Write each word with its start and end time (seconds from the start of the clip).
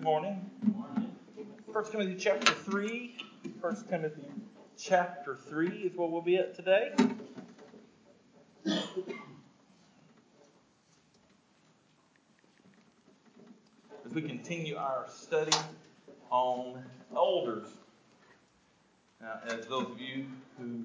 Good 0.00 0.06
morning. 0.06 0.50
First 1.74 1.92
Timothy 1.92 2.14
chapter 2.18 2.54
3. 2.54 3.18
First 3.60 3.86
Timothy 3.86 4.24
chapter 4.78 5.36
3 5.36 5.68
is 5.68 5.94
what 5.94 6.10
we'll 6.10 6.22
be 6.22 6.38
at 6.38 6.56
today. 6.56 6.92
As 8.64 8.80
we 14.14 14.22
continue 14.22 14.76
our 14.76 15.04
study 15.14 15.54
on 16.30 16.82
elders. 17.14 17.68
Now, 19.20 19.40
as 19.48 19.66
those 19.66 19.90
of 19.90 20.00
you 20.00 20.24
who 20.58 20.82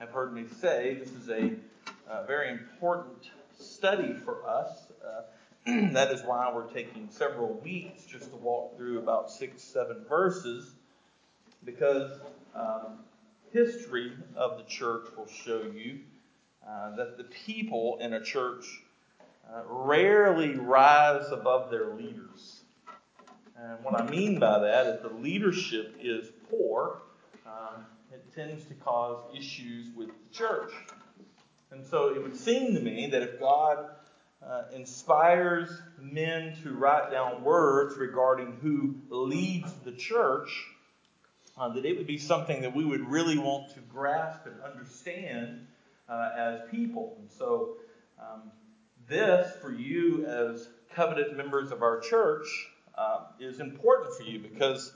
have 0.00 0.10
heard 0.10 0.34
me 0.34 0.46
say, 0.60 0.94
this 0.94 1.12
is 1.12 1.28
a, 1.28 1.52
a 2.10 2.26
very 2.26 2.50
important 2.50 3.30
study 3.56 4.14
for 4.24 4.44
us. 4.48 4.88
Uh, 5.00 5.20
that 5.94 6.10
is 6.10 6.22
why 6.22 6.52
we're 6.54 6.70
taking 6.70 7.08
several 7.10 7.54
weeks 7.64 8.04
just 8.04 8.28
to 8.30 8.36
walk 8.36 8.76
through 8.76 8.98
about 8.98 9.30
six, 9.30 9.62
seven 9.62 10.04
verses, 10.06 10.74
because 11.64 12.20
um, 12.54 12.98
history 13.50 14.12
of 14.36 14.58
the 14.58 14.64
church 14.64 15.06
will 15.16 15.26
show 15.26 15.62
you 15.74 16.00
uh, 16.68 16.94
that 16.96 17.16
the 17.16 17.24
people 17.24 17.96
in 18.02 18.12
a 18.12 18.22
church 18.22 18.82
uh, 19.48 19.62
rarely 19.66 20.54
rise 20.54 21.30
above 21.30 21.70
their 21.70 21.94
leaders. 21.94 22.60
And 23.56 23.82
what 23.82 23.98
I 23.98 24.06
mean 24.10 24.38
by 24.38 24.58
that 24.58 24.86
is 24.86 25.00
the 25.00 25.08
leadership 25.08 25.96
is 25.98 26.30
poor. 26.50 27.00
Uh, 27.46 27.78
it 28.12 28.22
tends 28.34 28.66
to 28.66 28.74
cause 28.74 29.18
issues 29.34 29.94
with 29.96 30.08
the 30.08 30.34
church. 30.34 30.72
And 31.70 31.82
so 31.82 32.14
it 32.14 32.22
would 32.22 32.36
seem 32.36 32.74
to 32.74 32.80
me 32.80 33.06
that 33.06 33.22
if 33.22 33.40
God 33.40 33.93
uh, 34.48 34.64
inspires 34.74 35.70
men 36.00 36.56
to 36.62 36.72
write 36.72 37.10
down 37.10 37.42
words 37.42 37.96
regarding 37.96 38.58
who 38.60 38.94
leads 39.08 39.72
the 39.84 39.92
church, 39.92 40.66
uh, 41.56 41.68
that 41.70 41.84
it 41.84 41.96
would 41.96 42.06
be 42.06 42.18
something 42.18 42.62
that 42.62 42.74
we 42.74 42.84
would 42.84 43.08
really 43.08 43.38
want 43.38 43.72
to 43.74 43.80
grasp 43.80 44.46
and 44.46 44.60
understand 44.62 45.66
uh, 46.08 46.30
as 46.36 46.60
people. 46.70 47.16
And 47.20 47.30
so, 47.30 47.76
um, 48.18 48.50
this 49.08 49.54
for 49.60 49.70
you 49.70 50.26
as 50.26 50.68
covenant 50.94 51.36
members 51.36 51.70
of 51.70 51.82
our 51.82 52.00
church 52.00 52.46
uh, 52.96 53.20
is 53.40 53.60
important 53.60 54.14
for 54.14 54.22
you 54.22 54.38
because 54.38 54.92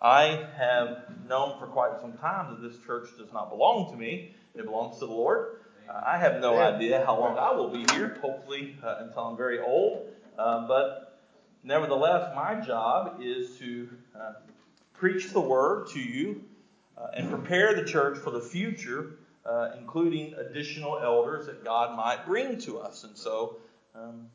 I 0.00 0.46
have 0.56 1.04
known 1.28 1.58
for 1.58 1.66
quite 1.66 2.00
some 2.00 2.12
time 2.14 2.54
that 2.54 2.68
this 2.68 2.78
church 2.84 3.08
does 3.18 3.32
not 3.32 3.50
belong 3.50 3.90
to 3.90 3.96
me, 3.96 4.34
it 4.54 4.64
belongs 4.64 4.98
to 4.98 5.06
the 5.06 5.12
Lord. 5.12 5.56
Uh, 5.88 6.02
I 6.04 6.18
have 6.18 6.40
no 6.40 6.58
idea 6.58 7.04
how 7.04 7.18
long 7.18 7.38
I 7.38 7.52
will 7.52 7.70
be 7.70 7.84
here, 7.94 8.18
hopefully 8.20 8.76
uh, 8.82 8.96
until 9.00 9.22
I'm 9.22 9.36
very 9.36 9.58
old. 9.60 10.06
Uh, 10.38 10.66
but 10.66 11.18
nevertheless, 11.62 12.34
my 12.34 12.60
job 12.60 13.20
is 13.22 13.58
to 13.58 13.88
uh, 14.18 14.32
preach 14.92 15.30
the 15.30 15.40
word 15.40 15.88
to 15.90 16.00
you 16.00 16.42
uh, 16.98 17.08
and 17.14 17.30
prepare 17.30 17.74
the 17.74 17.84
church 17.84 18.18
for 18.18 18.30
the 18.30 18.40
future, 18.40 19.12
uh, 19.46 19.70
including 19.78 20.34
additional 20.34 20.98
elders 20.98 21.46
that 21.46 21.64
God 21.64 21.96
might 21.96 22.26
bring 22.26 22.58
to 22.60 22.78
us. 22.78 23.04
And 23.04 23.16
so, 23.16 23.56
um, 23.94 24.26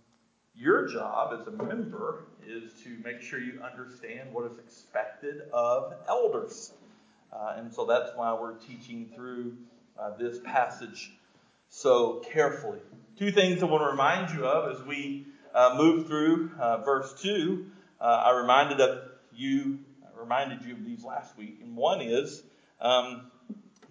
your 0.55 0.87
job 0.87 1.37
as 1.39 1.47
a 1.47 1.51
member 1.51 2.25
is 2.45 2.71
to 2.83 2.97
make 3.03 3.21
sure 3.21 3.39
you 3.39 3.61
understand 3.61 4.31
what 4.31 4.51
is 4.51 4.57
expected 4.57 5.41
of 5.51 5.93
elders. 6.07 6.71
and 7.31 7.73
so 7.73 7.85
that's 7.85 8.11
why 8.15 8.33
we're 8.33 8.53
teaching 8.53 9.09
through 9.15 9.55
this 10.19 10.39
passage 10.43 11.11
so 11.73 12.21
carefully. 12.31 12.79
Two 13.17 13.31
things 13.31 13.63
I 13.63 13.65
want 13.65 13.81
to 13.81 13.87
remind 13.87 14.31
you 14.31 14.45
of 14.45 14.79
as 14.79 14.85
we 14.85 15.25
uh, 15.55 15.73
move 15.75 16.07
through 16.07 16.51
uh, 16.59 16.77
verse 16.83 17.19
2. 17.21 17.65
Uh, 17.99 18.03
I 18.03 18.39
reminded 18.39 18.79
of 18.79 19.09
you, 19.33 19.79
I 20.03 20.19
reminded 20.19 20.63
you 20.63 20.73
of 20.73 20.85
these 20.85 21.03
last 21.03 21.35
week, 21.35 21.59
and 21.63 21.75
one 21.75 21.99
is 22.01 22.43
um, 22.79 23.23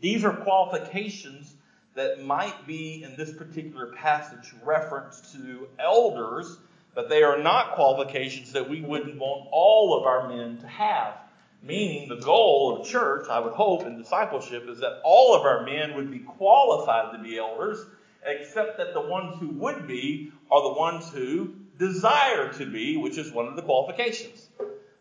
these 0.00 0.24
are 0.24 0.32
qualifications 0.32 1.52
that 1.94 2.24
might 2.24 2.66
be 2.68 3.02
in 3.02 3.16
this 3.16 3.32
particular 3.32 3.86
passage 3.86 4.54
reference 4.62 5.32
to 5.32 5.68
elders, 5.80 6.56
but 6.94 7.08
they 7.08 7.24
are 7.24 7.38
not 7.42 7.74
qualifications 7.74 8.52
that 8.52 8.70
we 8.70 8.80
wouldn't 8.80 9.18
want 9.18 9.48
all 9.50 9.98
of 9.98 10.06
our 10.06 10.28
men 10.28 10.58
to 10.58 10.68
have. 10.68 11.14
Meaning, 11.62 12.08
the 12.08 12.16
goal 12.16 12.80
of 12.80 12.88
church, 12.88 13.28
I 13.30 13.38
would 13.38 13.52
hope, 13.52 13.82
in 13.82 13.96
discipleship 13.96 14.68
is 14.68 14.80
that 14.80 15.00
all 15.04 15.36
of 15.36 15.42
our 15.42 15.64
men 15.64 15.94
would 15.94 16.10
be 16.10 16.18
qualified 16.18 17.12
to 17.12 17.22
be 17.22 17.38
elders, 17.38 17.78
except 18.26 18.78
that 18.78 18.94
the 18.94 19.00
ones 19.00 19.36
who 19.38 19.48
would 19.50 19.86
be 19.86 20.32
are 20.50 20.62
the 20.62 20.78
ones 20.78 21.08
who 21.10 21.54
desire 21.78 22.52
to 22.54 22.66
be, 22.66 22.96
which 22.96 23.16
is 23.16 23.32
one 23.32 23.46
of 23.46 23.54
the 23.54 23.62
qualifications. 23.62 24.48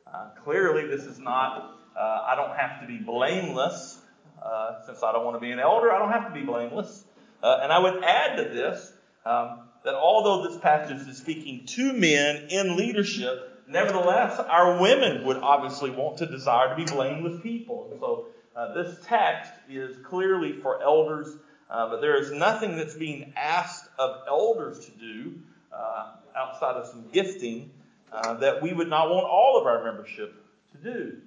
Uh, 0.05 0.29
clearly, 0.43 0.87
this 0.87 1.05
is 1.05 1.17
not, 1.17 1.79
uh, 1.97 2.25
I 2.27 2.35
don't 2.35 2.55
have 2.55 2.81
to 2.81 2.87
be 2.87 2.97
blameless. 2.97 3.97
Uh, 4.41 4.85
since 4.85 5.01
I 5.01 5.11
don't 5.11 5.25
want 5.25 5.37
to 5.37 5.41
be 5.41 5.51
an 5.51 5.59
elder, 5.59 5.91
I 5.91 5.99
don't 5.99 6.11
have 6.11 6.27
to 6.27 6.39
be 6.39 6.45
blameless. 6.45 7.03
Uh, 7.41 7.59
and 7.63 7.71
I 7.71 7.79
would 7.79 8.03
add 8.03 8.35
to 8.37 8.43
this 8.43 8.93
um, 9.25 9.61
that 9.83 9.95
although 9.95 10.47
this 10.47 10.59
passage 10.59 11.07
is 11.07 11.17
speaking 11.17 11.65
to 11.67 11.93
men 11.93 12.47
in 12.49 12.75
leadership, 12.75 13.50
Nevertheless, 13.71 14.37
our 14.37 14.81
women 14.81 15.23
would 15.25 15.37
obviously 15.37 15.91
want 15.91 16.17
to 16.17 16.25
desire 16.25 16.69
to 16.69 16.75
be 16.75 16.83
blameless 16.83 17.41
people. 17.41 17.87
And 17.89 17.99
so 18.01 18.25
uh, 18.53 18.73
this 18.73 18.99
text 19.05 19.53
is 19.69 19.95
clearly 20.05 20.51
for 20.51 20.83
elders, 20.83 21.37
uh, 21.69 21.89
but 21.89 22.01
there 22.01 22.17
is 22.17 22.31
nothing 22.31 22.75
that's 22.75 22.95
being 22.95 23.31
asked 23.37 23.89
of 23.97 24.23
elders 24.27 24.85
to 24.85 24.91
do 24.91 25.35
uh, 25.71 26.15
outside 26.35 26.75
of 26.75 26.87
some 26.87 27.05
gifting 27.13 27.71
uh, 28.11 28.33
that 28.35 28.61
we 28.61 28.73
would 28.73 28.89
not 28.89 29.09
want 29.09 29.25
all 29.25 29.57
of 29.57 29.65
our 29.65 29.85
membership 29.85 30.35
to 30.73 30.77
do. 30.93 31.17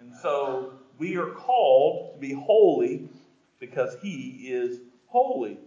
And 0.00 0.12
so 0.16 0.72
we 0.98 1.16
are 1.16 1.30
called 1.30 2.14
to 2.14 2.18
be 2.18 2.32
holy 2.32 3.08
because 3.60 3.96
he 4.02 4.48
is 4.48 4.80
holy. 5.06 5.58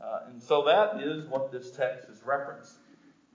Uh, 0.00 0.30
and 0.30 0.42
so 0.42 0.64
that 0.64 1.00
is 1.00 1.28
what 1.28 1.52
this 1.52 1.70
text 1.70 2.08
is 2.08 2.20
referenced 2.24 2.74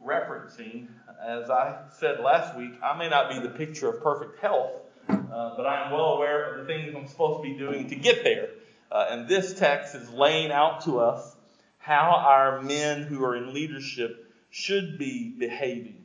referencing. 0.06 0.88
As 1.23 1.50
I 1.50 1.78
said 2.00 2.19
last 2.19 2.57
week, 2.57 2.73
I 2.84 2.97
may 2.97 3.09
not 3.09 3.29
be 3.31 3.39
the 3.39 3.53
picture 3.53 3.89
of 3.89 4.01
perfect 4.01 4.39
health, 4.39 4.72
uh, 5.07 5.56
but 5.56 5.66
I 5.66 5.85
am 5.85 5.91
well 5.91 6.13
aware 6.13 6.53
of 6.53 6.59
the 6.59 6.73
things 6.73 6.94
I'm 6.95 7.07
supposed 7.07 7.44
to 7.44 7.50
be 7.50 7.57
doing 7.57 7.89
to 7.89 7.95
get 7.95 8.23
there. 8.23 8.50
Uh, 8.91 9.07
and 9.09 9.28
this 9.28 9.53
text 9.53 9.95
is 9.95 10.09
laying 10.09 10.51
out 10.51 10.81
to 10.85 11.00
us 11.00 11.35
how 11.78 12.12
our 12.12 12.62
men 12.62 13.03
who 13.03 13.23
are 13.23 13.35
in 13.35 13.53
leadership 13.53 14.31
should 14.50 14.97
be 14.97 15.34
behaving. 15.38 16.03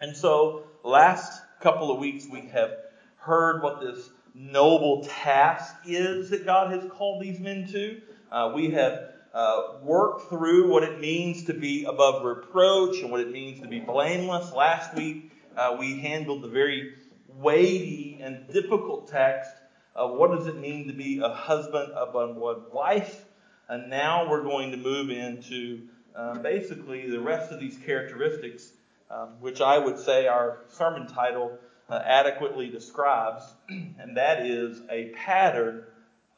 And 0.00 0.16
so, 0.16 0.64
last 0.82 1.42
couple 1.60 1.90
of 1.92 1.98
weeks, 1.98 2.26
we 2.30 2.40
have 2.52 2.72
heard 3.16 3.62
what 3.62 3.80
this 3.80 4.10
noble 4.34 5.04
task 5.04 5.74
is 5.86 6.30
that 6.30 6.44
God 6.44 6.72
has 6.72 6.90
called 6.90 7.22
these 7.22 7.38
men 7.38 7.68
to. 7.72 8.00
Uh, 8.32 8.52
we 8.54 8.70
have 8.70 9.09
uh, 9.32 9.74
work 9.82 10.28
through 10.28 10.70
what 10.70 10.82
it 10.82 11.00
means 11.00 11.44
to 11.44 11.54
be 11.54 11.84
above 11.84 12.24
reproach 12.24 13.00
and 13.00 13.10
what 13.10 13.20
it 13.20 13.30
means 13.30 13.60
to 13.60 13.68
be 13.68 13.80
blameless. 13.80 14.52
Last 14.52 14.94
week, 14.94 15.32
uh, 15.56 15.76
we 15.78 16.00
handled 16.00 16.42
the 16.42 16.48
very 16.48 16.94
weighty 17.28 18.18
and 18.20 18.48
difficult 18.52 19.08
text 19.08 19.50
of 19.94 20.16
what 20.16 20.32
does 20.36 20.46
it 20.46 20.56
mean 20.56 20.88
to 20.88 20.92
be 20.92 21.20
a 21.20 21.28
husband 21.28 21.92
of 21.92 22.14
one 22.14 22.70
wife. 22.72 23.24
And 23.68 23.88
now 23.88 24.28
we're 24.28 24.42
going 24.42 24.72
to 24.72 24.76
move 24.76 25.10
into 25.10 25.88
uh, 26.14 26.38
basically 26.38 27.08
the 27.08 27.20
rest 27.20 27.52
of 27.52 27.60
these 27.60 27.78
characteristics, 27.78 28.72
um, 29.10 29.40
which 29.40 29.60
I 29.60 29.78
would 29.78 29.98
say 29.98 30.26
our 30.26 30.58
sermon 30.68 31.06
title 31.06 31.56
uh, 31.88 32.02
adequately 32.04 32.68
describes, 32.68 33.44
and 33.68 34.16
that 34.16 34.44
is 34.44 34.80
a 34.90 35.10
pattern 35.10 35.84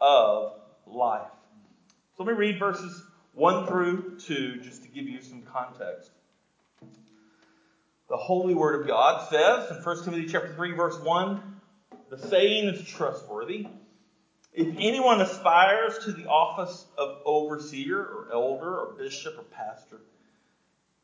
of 0.01 0.55
life. 0.87 1.29
So 2.17 2.25
let 2.25 2.33
me 2.33 2.39
read 2.39 2.59
verses 2.59 3.03
1 3.33 3.67
through 3.67 4.19
2 4.19 4.61
just 4.61 4.83
to 4.83 4.89
give 4.89 5.09
you 5.09 5.23
some 5.23 5.43
context. 5.43 6.11
The 8.11 8.19
Holy 8.19 8.55
Word 8.55 8.83
of 8.83 8.87
God 8.87 9.31
says 9.31 9.71
in 9.71 9.83
1 9.83 10.05
Timothy 10.05 10.27
chapter 10.27 10.53
3, 10.53 10.73
verse 10.73 11.01
1, 11.01 11.41
the 12.11 12.19
saying 12.19 12.69
is 12.69 12.87
trustworthy. 12.87 13.67
If 14.53 14.77
anyone 14.77 15.23
aspires 15.23 16.05
to 16.05 16.13
the 16.13 16.27
office 16.27 16.85
of 16.99 17.23
overseer 17.25 17.99
or 17.99 18.29
elder 18.31 18.79
or 18.81 18.93
bishop 18.99 19.39
or 19.39 19.45
pastor, 19.45 20.03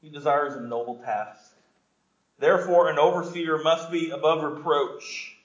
he 0.02 0.10
desires 0.10 0.56
a 0.56 0.60
noble 0.60 0.96
task. 0.96 1.54
Therefore, 2.38 2.90
an 2.90 2.98
overseer 2.98 3.56
must 3.56 3.90
be 3.90 4.10
above 4.10 4.42
reproach, 4.42 5.38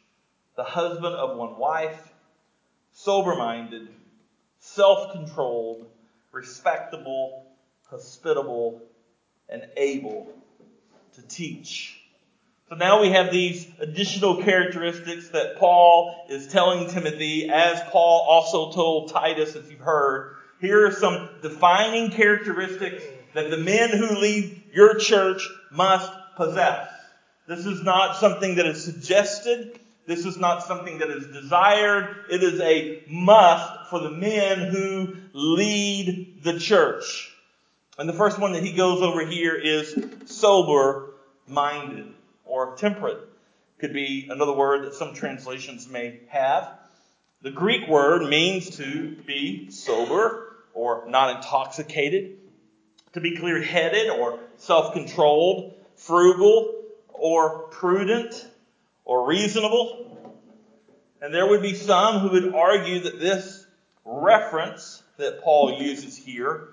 the 0.58 0.66
husband 0.66 1.16
of 1.16 1.38
one 1.38 1.58
wife, 1.58 2.12
sober 2.92 3.38
minded 3.38 3.88
self 4.64 5.12
controlled, 5.12 5.86
respectable, 6.32 7.46
hospitable, 7.90 8.82
and 9.50 9.68
able 9.76 10.34
to 11.16 11.22
teach. 11.22 12.00
So 12.70 12.76
now 12.76 13.02
we 13.02 13.10
have 13.10 13.32
these 13.32 13.68
additional 13.80 14.42
characteristics 14.42 15.30
that 15.30 15.58
Paul 15.58 16.26
is 16.30 16.48
telling 16.48 16.90
Timothy, 16.90 17.50
as 17.50 17.82
Paul 17.92 18.26
also 18.28 18.72
told 18.72 19.12
Titus, 19.12 19.56
as 19.56 19.70
you've 19.70 19.82
heard. 19.82 20.38
Here 20.62 20.88
are 20.88 20.92
some 20.92 21.30
defining 21.42 22.10
characteristics 22.10 23.04
that 23.34 23.50
the 23.50 23.58
men 23.58 23.90
who 23.90 24.16
lead 24.16 24.64
your 24.72 24.96
church 24.96 25.48
must 25.72 26.12
possess. 26.38 26.88
This 27.48 27.66
is 27.66 27.84
not 27.84 28.16
something 28.16 28.56
that 28.56 28.66
is 28.66 28.84
suggested. 28.84 29.78
This 30.06 30.26
is 30.26 30.38
not 30.38 30.64
something 30.64 30.98
that 31.00 31.10
is 31.10 31.28
desired. 31.28 32.26
It 32.30 32.44
is 32.44 32.60
a 32.60 33.04
must 33.08 33.90
for 33.90 34.00
the 34.00 34.10
men 34.10 34.60
who 34.60 35.16
lead 35.34 36.44
the 36.44 36.60
church. 36.60 37.32
And 37.98 38.10
the 38.10 38.14
first 38.14 38.38
one 38.38 38.54
that 38.54 38.64
he 38.64 38.74
goes 38.74 39.02
over 39.02 39.26
here 39.26 39.56
is 39.56 39.96
sober 40.26 41.14
minded 41.48 42.14
or 42.44 42.76
temperate. 42.76 43.20
Could 43.80 43.94
be 43.94 44.28
another 44.30 44.54
word 44.54 44.86
that 44.86 44.94
some 44.94 45.14
translations 45.14 45.88
may 45.88 46.20
have. 46.28 46.70
The 47.42 47.52
Greek 47.52 47.88
word 47.88 48.30
means 48.30 48.78
to 48.78 49.16
be 49.26 49.70
sober 49.70 50.56
or 50.74 51.06
not 51.08 51.38
intoxicated, 51.38 52.38
to 53.14 53.22
be 53.22 53.38
clear 53.38 53.62
headed 53.62 54.10
or 54.10 54.40
self 54.58 54.94
controlled, 54.94 55.74
frugal 55.96 56.74
or 57.10 57.68
prudent 57.70 58.48
or 59.06 59.28
reasonable. 59.28 60.10
And 61.22 61.34
there 61.34 61.48
would 61.48 61.62
be 61.62 61.74
some 61.74 62.20
who 62.20 62.30
would 62.30 62.54
argue 62.54 63.00
that 63.02 63.20
this 63.20 63.66
reference 64.06 65.02
that 65.18 65.42
Paul 65.42 65.82
uses 65.82 66.18
here 66.18 66.70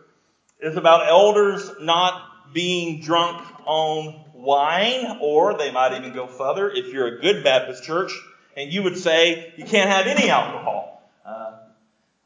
is 0.61 0.77
about 0.77 1.09
elders 1.09 1.71
not 1.81 2.53
being 2.53 3.01
drunk 3.01 3.47
on 3.65 4.25
wine, 4.35 5.19
or 5.21 5.57
they 5.57 5.71
might 5.71 5.97
even 5.97 6.13
go 6.13 6.27
further 6.27 6.69
if 6.71 6.93
you're 6.93 7.19
a 7.19 7.21
good 7.21 7.45
Baptist 7.45 7.85
church 7.85 8.13
and 8.57 8.73
you 8.73 8.83
would 8.83 8.99
say 8.99 9.53
you 9.57 9.65
can't 9.65 9.91
have 9.91 10.07
any 10.07 10.31
alcohol. 10.31 11.09
Uh, 11.25 11.59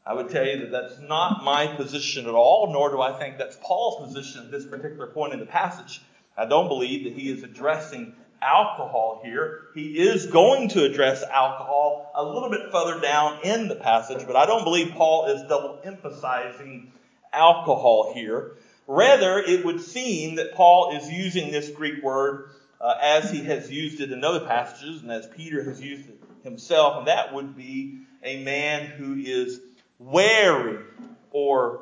I 0.05 0.13
would 0.13 0.29
tell 0.29 0.45
you 0.45 0.59
that 0.61 0.71
that's 0.71 0.99
not 0.99 1.43
my 1.43 1.67
position 1.67 2.27
at 2.27 2.33
all, 2.33 2.71
nor 2.71 2.89
do 2.89 3.01
I 3.01 3.17
think 3.17 3.37
that's 3.37 3.57
Paul's 3.61 4.07
position 4.07 4.45
at 4.45 4.51
this 4.51 4.65
particular 4.65 5.07
point 5.07 5.33
in 5.33 5.39
the 5.39 5.45
passage. 5.45 6.01
I 6.37 6.45
don't 6.45 6.67
believe 6.67 7.05
that 7.05 7.13
he 7.13 7.29
is 7.29 7.43
addressing 7.43 8.15
alcohol 8.45 9.21
here. 9.23 9.63
He 9.73 9.99
is 9.99 10.27
going 10.27 10.69
to 10.69 10.83
address 10.83 11.23
alcohol 11.23 12.11
a 12.13 12.23
little 12.23 12.49
bit 12.49 12.71
further 12.71 12.99
down 12.99 13.39
in 13.43 13.67
the 13.67 13.75
passage, 13.75 14.25
but 14.27 14.35
I 14.35 14.45
don't 14.45 14.63
believe 14.63 14.93
Paul 14.93 15.25
is 15.27 15.41
double 15.43 15.79
emphasizing 15.83 16.91
alcohol 17.33 18.13
here. 18.13 18.53
Rather, 18.87 19.39
it 19.39 19.65
would 19.65 19.81
seem 19.81 20.35
that 20.35 20.53
Paul 20.53 20.95
is 20.95 21.09
using 21.09 21.51
this 21.51 21.69
Greek 21.69 22.03
word 22.03 22.49
uh, 22.79 22.95
as 23.01 23.31
he 23.31 23.43
has 23.45 23.71
used 23.71 23.99
it 23.99 24.11
in 24.11 24.23
other 24.23 24.41
passages 24.41 25.01
and 25.01 25.11
as 25.11 25.27
Peter 25.27 25.63
has 25.63 25.81
used 25.81 26.07
it 26.07 26.21
himself, 26.43 26.99
and 26.99 27.07
that 27.07 27.33
would 27.33 27.55
be 27.55 28.01
a 28.23 28.43
man 28.43 28.85
who 28.85 29.15
is 29.15 29.59
wary 29.97 30.83
or 31.31 31.81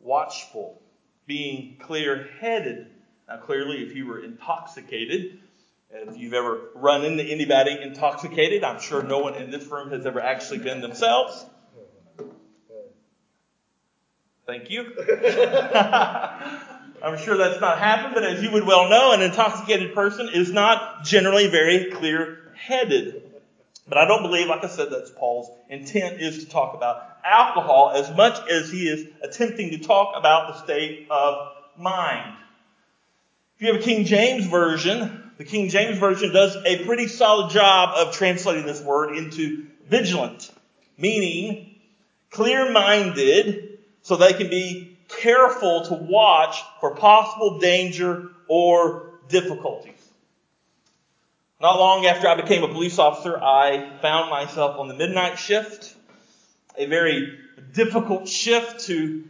watchful, 0.00 0.80
being 1.26 1.76
clear 1.78 2.28
headed. 2.40 2.88
Now, 3.28 3.36
clearly, 3.36 3.84
if 3.84 3.94
you 3.94 4.06
were 4.06 4.22
intoxicated, 4.22 5.38
if 5.92 6.16
you've 6.16 6.34
ever 6.34 6.70
run 6.74 7.04
into 7.04 7.22
anybody 7.22 7.78
intoxicated, 7.80 8.64
I'm 8.64 8.80
sure 8.80 9.02
no 9.02 9.18
one 9.18 9.34
in 9.34 9.50
this 9.50 9.66
room 9.66 9.90
has 9.90 10.06
ever 10.06 10.20
actually 10.20 10.58
been 10.58 10.80
themselves. 10.80 11.44
Thank 14.46 14.70
you. 14.70 14.84
I'm 17.02 17.18
sure 17.18 17.36
that's 17.36 17.60
not 17.60 17.78
happened, 17.78 18.14
but 18.14 18.24
as 18.24 18.42
you 18.42 18.50
would 18.52 18.64
well 18.64 18.88
know, 18.88 19.12
an 19.12 19.22
intoxicated 19.22 19.94
person 19.94 20.28
is 20.32 20.52
not 20.52 21.04
generally 21.04 21.48
very 21.48 21.90
clear 21.90 22.52
headed. 22.54 23.22
But 23.86 23.98
I 23.98 24.06
don't 24.06 24.22
believe, 24.22 24.48
like 24.48 24.64
I 24.64 24.68
said, 24.68 24.90
that's 24.90 25.10
Paul's 25.10 25.50
intent 25.68 26.20
is 26.20 26.44
to 26.44 26.50
talk 26.50 26.74
about 26.74 27.02
alcohol 27.24 27.92
as 27.94 28.10
much 28.16 28.48
as 28.48 28.70
he 28.70 28.88
is 28.88 29.06
attempting 29.22 29.70
to 29.70 29.78
talk 29.78 30.14
about 30.16 30.48
the 30.48 30.64
state 30.64 31.06
of 31.10 31.52
mind. 31.76 32.36
If 33.56 33.62
you 33.62 33.72
have 33.72 33.80
a 33.80 33.84
King 33.84 34.04
James 34.04 34.46
Version, 34.46 35.31
the 35.38 35.44
King 35.44 35.68
James 35.68 35.98
Version 35.98 36.32
does 36.32 36.56
a 36.64 36.84
pretty 36.84 37.06
solid 37.08 37.50
job 37.50 37.94
of 37.96 38.14
translating 38.14 38.66
this 38.66 38.80
word 38.80 39.16
into 39.16 39.66
vigilant, 39.88 40.50
meaning 40.96 41.74
clear 42.30 42.70
minded 42.70 43.78
so 44.02 44.16
they 44.16 44.32
can 44.32 44.48
be 44.48 44.98
careful 45.08 45.84
to 45.86 45.94
watch 45.94 46.62
for 46.80 46.94
possible 46.94 47.58
danger 47.58 48.30
or 48.48 49.10
difficulties. 49.28 49.92
Not 51.60 51.78
long 51.78 52.06
after 52.06 52.26
I 52.26 52.34
became 52.34 52.64
a 52.64 52.68
police 52.68 52.98
officer, 52.98 53.40
I 53.40 53.96
found 54.00 54.30
myself 54.30 54.78
on 54.78 54.88
the 54.88 54.94
midnight 54.94 55.38
shift, 55.38 55.94
a 56.76 56.86
very 56.86 57.38
difficult 57.72 58.28
shift 58.28 58.86
to 58.86 59.24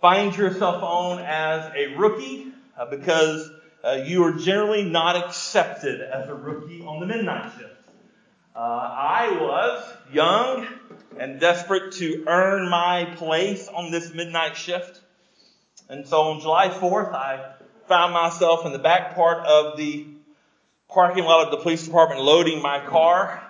find 0.00 0.36
yourself 0.36 0.82
on 0.82 1.18
as 1.18 1.72
a 1.74 1.96
rookie 1.96 2.52
uh, 2.78 2.86
because 2.86 3.50
uh, 3.86 4.02
you 4.04 4.24
are 4.24 4.32
generally 4.32 4.82
not 4.82 5.16
accepted 5.16 6.00
as 6.00 6.28
a 6.28 6.34
rookie 6.34 6.82
on 6.82 6.98
the 6.98 7.06
midnight 7.06 7.52
shift. 7.56 7.72
Uh, 8.54 8.58
I 8.58 9.38
was 9.40 9.92
young 10.12 10.66
and 11.20 11.38
desperate 11.38 11.92
to 11.94 12.24
earn 12.26 12.68
my 12.68 13.04
place 13.16 13.68
on 13.68 13.92
this 13.92 14.12
midnight 14.12 14.56
shift. 14.56 15.00
And 15.88 16.06
so 16.06 16.22
on 16.22 16.40
July 16.40 16.68
4th, 16.68 17.14
I 17.14 17.52
found 17.86 18.12
myself 18.12 18.66
in 18.66 18.72
the 18.72 18.80
back 18.80 19.14
part 19.14 19.46
of 19.46 19.76
the 19.76 20.06
parking 20.88 21.24
lot 21.24 21.44
of 21.44 21.52
the 21.52 21.58
police 21.58 21.84
department 21.84 22.22
loading 22.22 22.60
my 22.60 22.84
car 22.84 23.40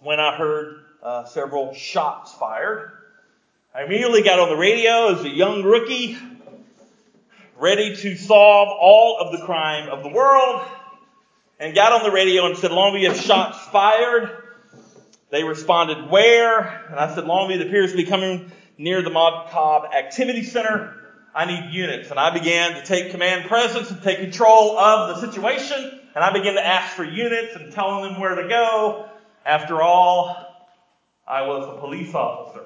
when 0.00 0.20
I 0.20 0.36
heard 0.36 0.84
uh, 1.02 1.24
several 1.24 1.72
shots 1.72 2.34
fired. 2.34 2.92
I 3.74 3.84
immediately 3.84 4.22
got 4.22 4.38
on 4.38 4.50
the 4.50 4.56
radio 4.56 5.14
as 5.14 5.24
a 5.24 5.30
young 5.30 5.62
rookie, 5.62 6.18
ready 7.60 7.94
to 7.94 8.16
solve 8.16 8.68
all 8.80 9.18
of 9.20 9.38
the 9.38 9.44
crime 9.44 9.90
of 9.90 10.02
the 10.02 10.08
world 10.08 10.66
and 11.58 11.74
got 11.74 11.92
on 11.92 12.02
the 12.02 12.10
radio 12.10 12.46
and 12.46 12.56
said, 12.56 12.70
Longview 12.70 13.08
have 13.08 13.20
shots 13.20 13.58
fired. 13.66 14.30
They 15.28 15.44
responded, 15.44 16.10
where? 16.10 16.58
And 16.88 16.98
I 16.98 17.14
said, 17.14 17.24
Longview 17.24 17.60
appears 17.66 17.90
to 17.90 17.98
be 17.98 18.04
coming 18.04 18.50
near 18.78 19.02
the 19.02 19.10
Maude 19.10 19.50
Cobb 19.50 19.92
Activity 19.92 20.42
Center. 20.42 20.96
I 21.34 21.44
need 21.44 21.74
units. 21.74 22.10
And 22.10 22.18
I 22.18 22.30
began 22.30 22.74
to 22.74 22.84
take 22.84 23.10
command 23.10 23.46
presence 23.46 23.90
and 23.90 24.02
take 24.02 24.20
control 24.20 24.78
of 24.78 25.20
the 25.20 25.30
situation. 25.30 26.00
And 26.14 26.24
I 26.24 26.32
began 26.32 26.54
to 26.54 26.66
ask 26.66 26.96
for 26.96 27.04
units 27.04 27.54
and 27.56 27.72
telling 27.72 28.10
them 28.10 28.20
where 28.20 28.36
to 28.36 28.48
go. 28.48 29.06
After 29.44 29.82
all, 29.82 30.34
I 31.28 31.42
was 31.42 31.68
a 31.68 31.78
police 31.78 32.14
officer. 32.14 32.64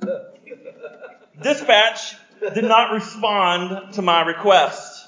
Dispatch 1.42 2.14
did 2.40 2.64
not 2.64 2.92
respond 2.92 3.94
to 3.94 4.02
my 4.02 4.22
request. 4.22 5.06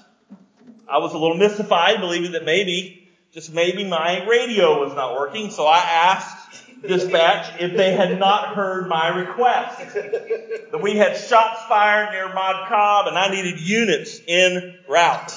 I 0.89 0.99
was 0.99 1.15
a 1.15 1.19
little 1.19 1.37
mystified, 1.37 2.01
believing 2.01 2.33
that 2.33 2.45
maybe, 2.45 3.11
just 3.33 3.53
maybe 3.53 3.85
my 3.85 4.27
radio 4.27 4.85
was 4.85 4.95
not 4.95 5.15
working, 5.15 5.51
so 5.51 5.67
I 5.67 5.79
asked 5.79 6.43
dispatch 6.83 7.61
if 7.61 7.77
they 7.77 7.93
had 7.93 8.19
not 8.19 8.55
heard 8.55 8.89
my 8.89 9.09
request. 9.09 9.79
That 9.79 10.81
we 10.83 10.97
had 10.97 11.17
shots 11.17 11.63
fired 11.69 12.13
near 12.13 12.33
Maude 12.33 12.69
Cobb 12.69 13.07
and 13.07 13.17
I 13.17 13.31
needed 13.31 13.61
units 13.61 14.21
in 14.27 14.79
route. 14.89 15.35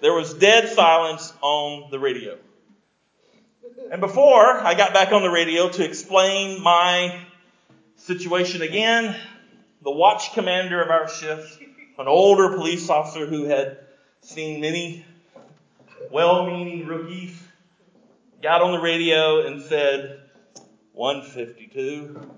There 0.00 0.14
was 0.14 0.32
dead 0.34 0.68
silence 0.70 1.32
on 1.42 1.90
the 1.90 1.98
radio. 1.98 2.38
And 3.92 4.00
before 4.00 4.58
I 4.58 4.74
got 4.74 4.94
back 4.94 5.12
on 5.12 5.22
the 5.22 5.30
radio 5.30 5.68
to 5.68 5.84
explain 5.84 6.62
my 6.62 7.20
situation 7.96 8.62
again, 8.62 9.16
the 9.82 9.90
watch 9.90 10.32
commander 10.34 10.82
of 10.82 10.90
our 10.90 11.08
shift, 11.08 11.60
an 11.98 12.06
older 12.06 12.56
police 12.56 12.88
officer 12.90 13.26
who 13.26 13.44
had 13.44 13.78
seen 14.20 14.60
many 14.60 15.04
well 16.10 16.46
meaning 16.46 16.86
rookies, 16.86 17.40
got 18.42 18.62
on 18.62 18.72
the 18.72 18.80
radio 18.80 19.46
and 19.46 19.62
said, 19.62 20.20
152, 20.92 22.30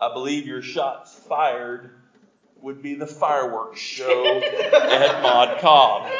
I 0.00 0.12
believe 0.12 0.46
your 0.46 0.62
shots 0.62 1.14
fired 1.14 1.90
would 2.60 2.82
be 2.82 2.94
the 2.94 3.06
fireworks 3.06 3.80
show 3.80 4.40
at 4.40 5.22
Maude 5.22 5.60
Cobb. 5.60 6.10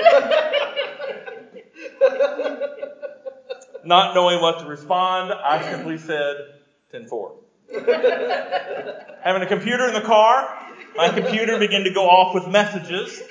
Not 3.84 4.14
knowing 4.14 4.40
what 4.40 4.60
to 4.60 4.66
respond, 4.66 5.32
I 5.32 5.62
simply 5.70 5.98
said 5.98 6.36
10 6.92 7.06
4. 7.06 7.34
Having 9.22 9.42
a 9.42 9.46
computer 9.46 9.88
in 9.88 9.94
the 9.94 10.02
car, 10.02 10.58
my 10.94 11.08
computer 11.08 11.58
began 11.58 11.84
to 11.84 11.90
go 11.90 12.06
off 12.06 12.34
with 12.34 12.46
messages 12.48 13.22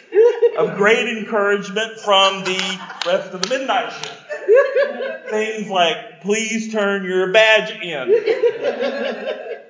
of 0.57 0.75
great 0.77 1.07
encouragement 1.17 2.00
from 2.00 2.43
the 2.43 2.79
rest 3.05 3.33
of 3.33 3.41
the 3.43 3.50
midnight 3.50 3.93
shift. 3.93 5.29
Things 5.29 5.69
like, 5.69 6.21
please 6.21 6.71
turn 6.71 7.03
your 7.03 7.31
badge 7.31 7.71
in. 7.83 8.13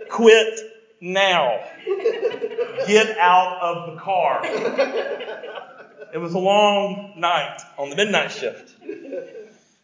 Quit 0.09 0.59
now. 1.01 1.59
Get 2.87 3.17
out 3.17 3.59
of 3.61 3.93
the 3.93 4.01
car. 4.01 4.41
It 6.13 6.17
was 6.17 6.33
a 6.33 6.39
long 6.39 7.13
night 7.17 7.61
on 7.77 7.89
the 7.89 7.97
midnight 7.97 8.31
shift. 8.31 8.73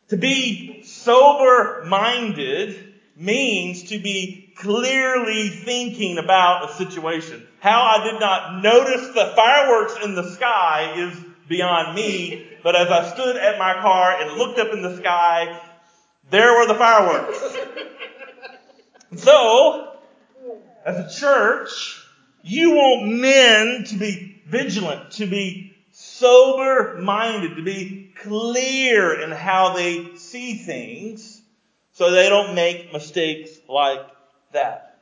To 0.10 0.18
be 0.18 0.84
sober 0.84 1.84
minded 1.86 2.94
means 3.18 3.84
to 3.90 4.00
be 4.00 4.54
clearly 4.58 5.50
thinking 5.50 6.20
about 6.20 6.70
a 6.70 6.74
situation. 6.76 7.46
How 7.60 7.82
I 7.82 8.04
did 8.04 8.20
not 8.20 8.62
notice 8.62 9.08
the 9.08 9.34
fireworks 9.36 9.96
in 10.04 10.14
the 10.14 10.30
sky 10.32 10.94
is 10.96 11.18
beyond 11.48 11.96
me. 11.96 12.48
But 12.64 12.76
as 12.76 12.90
I 12.90 13.10
stood 13.12 13.38
at 13.38 13.58
my 13.58 13.74
car 13.74 14.22
and 14.22 14.38
looked 14.38 14.60
up 14.60 14.72
in 14.72 14.84
the 14.84 14.98
sky, 14.98 15.60
there 16.30 16.54
were 16.60 16.68
the 16.68 16.76
fireworks. 16.76 17.58
so, 19.24 19.98
as 20.86 20.98
a 20.98 21.20
church, 21.20 22.04
you 22.44 22.72
want 22.72 23.08
men 23.08 23.84
to 23.86 23.98
be 23.98 24.42
vigilant, 24.46 25.12
to 25.14 25.26
be 25.26 25.76
sober 25.92 26.98
minded, 27.02 27.56
to 27.56 27.64
be 27.64 28.12
clear 28.22 29.20
in 29.22 29.32
how 29.32 29.74
they 29.74 30.16
see 30.18 30.56
things 30.56 31.37
so 31.98 32.12
they 32.12 32.30
don't 32.30 32.54
make 32.54 32.94
mistakes 32.94 33.50
like 33.68 34.06
that. 34.52 35.00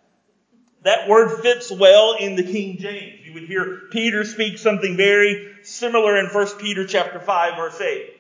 That 0.84 1.10
word 1.10 1.42
fits 1.42 1.70
well 1.70 2.16
in 2.18 2.38
the 2.38 2.44
King 2.44 2.78
James. 2.78 3.20
You 3.26 3.34
would 3.34 3.44
hear 3.44 3.82
Peter 3.92 4.24
speak 4.24 4.58
something 4.58 4.96
very 4.96 5.56
similar 5.64 6.18
in 6.18 6.28
1 6.28 6.48
Peter 6.58 6.88
chapter 6.88 7.20
5 7.20 7.58
verse 7.58 7.82
8. 7.82 8.14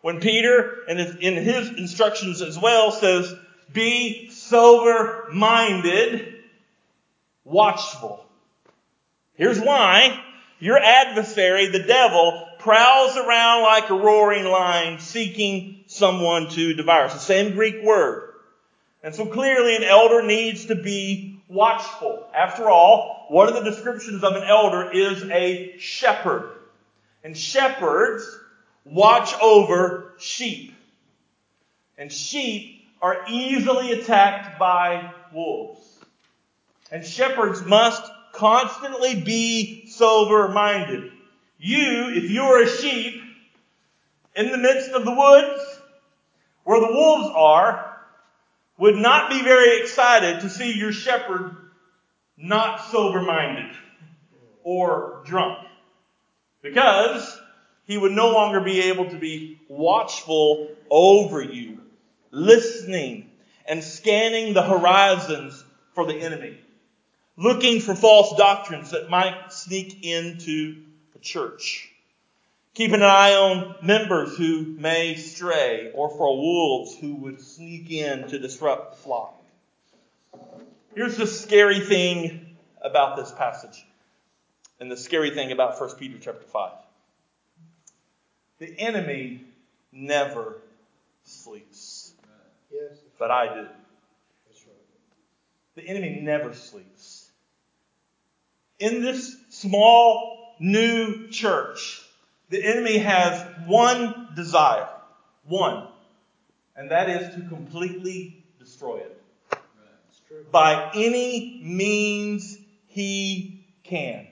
When 0.00 0.20
Peter, 0.20 0.84
and 0.88 0.98
in 0.98 1.34
his 1.34 1.68
instructions 1.68 2.40
as 2.40 2.58
well, 2.58 2.92
says, 2.92 3.34
be 3.74 4.30
sober 4.30 5.26
minded, 5.30 6.44
watchful. 7.44 8.24
Here's 9.34 9.60
why. 9.60 10.18
Your 10.60 10.78
adversary, 10.78 11.66
the 11.66 11.82
devil, 11.82 12.48
prowls 12.58 13.18
around 13.18 13.64
like 13.64 13.90
a 13.90 13.94
roaring 13.94 14.46
lion 14.46 14.98
seeking 14.98 15.83
someone 15.94 16.48
to 16.50 16.74
devour. 16.74 17.04
It's 17.04 17.14
the 17.14 17.20
same 17.20 17.54
Greek 17.54 17.82
word. 17.82 18.34
And 19.02 19.14
so 19.14 19.26
clearly 19.26 19.76
an 19.76 19.84
elder 19.84 20.22
needs 20.22 20.66
to 20.66 20.74
be 20.74 21.40
watchful. 21.46 22.26
After 22.34 22.68
all, 22.68 23.26
one 23.28 23.48
of 23.48 23.54
the 23.54 23.70
descriptions 23.70 24.24
of 24.24 24.34
an 24.34 24.42
elder 24.42 24.90
is 24.90 25.22
a 25.24 25.78
shepherd. 25.78 26.50
And 27.22 27.36
shepherds 27.36 28.26
watch 28.84 29.34
over 29.40 30.14
sheep. 30.18 30.74
And 31.96 32.10
sheep 32.10 32.84
are 33.00 33.24
easily 33.28 33.92
attacked 33.92 34.58
by 34.58 35.12
wolves. 35.32 35.80
And 36.90 37.04
shepherds 37.04 37.64
must 37.64 38.02
constantly 38.32 39.20
be 39.20 39.86
sober 39.86 40.48
minded. 40.48 41.12
You, 41.58 42.08
if 42.08 42.30
you 42.30 42.42
are 42.42 42.62
a 42.62 42.68
sheep 42.68 43.22
in 44.34 44.50
the 44.50 44.58
midst 44.58 44.90
of 44.90 45.04
the 45.04 45.14
woods 45.14 45.73
where 46.64 46.80
the 46.80 46.92
wolves 46.92 47.30
are, 47.34 47.98
would 48.78 48.96
not 48.96 49.30
be 49.30 49.42
very 49.42 49.80
excited 49.80 50.40
to 50.40 50.50
see 50.50 50.76
your 50.76 50.92
shepherd 50.92 51.56
not 52.36 52.84
sober 52.90 53.22
minded 53.22 53.70
or 54.64 55.22
drunk. 55.24 55.58
Because 56.62 57.40
he 57.86 57.98
would 57.98 58.12
no 58.12 58.32
longer 58.32 58.60
be 58.60 58.80
able 58.82 59.10
to 59.10 59.16
be 59.16 59.60
watchful 59.68 60.68
over 60.90 61.42
you, 61.42 61.80
listening 62.30 63.30
and 63.66 63.84
scanning 63.84 64.54
the 64.54 64.62
horizons 64.62 65.62
for 65.92 66.06
the 66.06 66.16
enemy, 66.16 66.58
looking 67.36 67.80
for 67.80 67.94
false 67.94 68.36
doctrines 68.36 68.90
that 68.90 69.10
might 69.10 69.52
sneak 69.52 70.04
into 70.04 70.82
the 71.12 71.18
church. 71.18 71.90
Keeping 72.74 72.96
an 72.96 73.02
eye 73.02 73.34
on 73.34 73.76
members 73.82 74.36
who 74.36 74.74
may 74.76 75.14
stray 75.14 75.92
or 75.94 76.10
for 76.10 76.36
wolves 76.36 76.96
who 76.96 77.14
would 77.14 77.40
sneak 77.40 77.88
in 77.90 78.26
to 78.28 78.38
disrupt 78.40 78.96
the 78.96 79.02
flock. 79.02 79.40
Here's 80.96 81.16
the 81.16 81.26
scary 81.26 81.78
thing 81.80 82.56
about 82.82 83.16
this 83.16 83.30
passage 83.30 83.86
and 84.80 84.90
the 84.90 84.96
scary 84.96 85.30
thing 85.30 85.52
about 85.52 85.80
1 85.80 85.90
Peter 85.96 86.18
chapter 86.20 86.46
5. 86.46 86.72
The 88.58 88.78
enemy 88.80 89.44
never 89.92 90.58
sleeps. 91.22 92.12
Yes. 92.72 92.98
But 93.18 93.30
I 93.30 93.54
do. 93.54 93.68
The 95.76 95.82
enemy 95.88 96.20
never 96.22 96.54
sleeps. 96.54 97.30
In 98.78 99.02
this 99.02 99.36
small 99.50 100.54
new 100.60 101.28
church, 101.28 102.03
the 102.50 102.62
enemy 102.62 102.98
has 102.98 103.44
one 103.66 104.28
desire. 104.34 104.88
One. 105.44 105.88
And 106.76 106.90
that 106.90 107.08
is 107.08 107.34
to 107.34 107.48
completely 107.48 108.44
destroy 108.58 108.98
it. 108.98 109.20
By 110.50 110.90
any 110.94 111.60
means 111.62 112.58
he 112.86 113.64
can. 113.82 114.26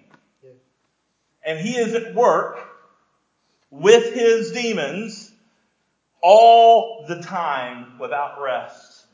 And 1.44 1.58
he 1.58 1.76
is 1.76 1.94
at 1.94 2.14
work 2.14 2.58
with 3.70 4.12
his 4.14 4.52
demons 4.52 5.32
all 6.20 7.04
the 7.08 7.20
time 7.22 7.98
without 7.98 8.40
rest 8.40 9.06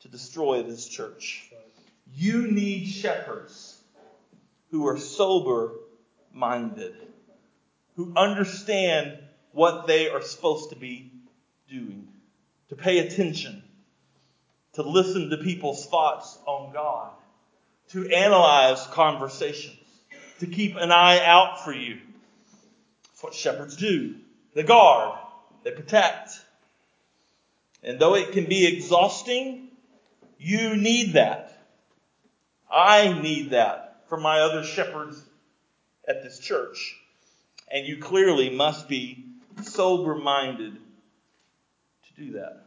to 0.00 0.08
destroy 0.08 0.62
this 0.62 0.86
church. 0.86 1.50
You 2.14 2.50
need 2.50 2.86
shepherds 2.86 3.78
who 4.70 4.86
are 4.86 4.98
sober 4.98 5.72
minded, 6.32 6.94
who 7.96 8.12
understand 8.16 9.18
what 9.52 9.86
they 9.86 10.08
are 10.08 10.22
supposed 10.22 10.70
to 10.70 10.76
be 10.76 11.10
doing, 11.68 12.08
to 12.68 12.76
pay 12.76 12.98
attention, 12.98 13.62
to 14.74 14.82
listen 14.82 15.30
to 15.30 15.38
people's 15.38 15.86
thoughts 15.86 16.38
on 16.46 16.72
God, 16.72 17.10
to 17.90 18.08
analyze 18.10 18.86
conversations, 18.88 19.76
to 20.40 20.46
keep 20.46 20.76
an 20.76 20.92
eye 20.92 21.24
out 21.24 21.64
for 21.64 21.72
you 21.72 21.98
that's 23.16 23.24
what 23.24 23.34
shepherds 23.34 23.76
do. 23.76 24.14
They 24.52 24.62
guard, 24.62 25.18
they 25.62 25.70
protect. 25.70 26.32
And 27.82 27.98
though 27.98 28.14
it 28.14 28.32
can 28.32 28.44
be 28.44 28.66
exhausting, 28.66 29.68
you 30.38 30.76
need 30.76 31.14
that. 31.14 31.58
I 32.70 33.18
need 33.22 33.50
that 33.50 34.02
from 34.10 34.20
my 34.20 34.40
other 34.40 34.64
shepherds 34.64 35.22
at 36.06 36.22
this 36.22 36.38
church. 36.38 36.94
And 37.68 37.86
you 37.86 37.98
clearly 37.98 38.50
must 38.50 38.88
be 38.88 39.24
sober 39.62 40.14
minded 40.14 40.74
to 40.74 42.22
do 42.22 42.32
that. 42.32 42.66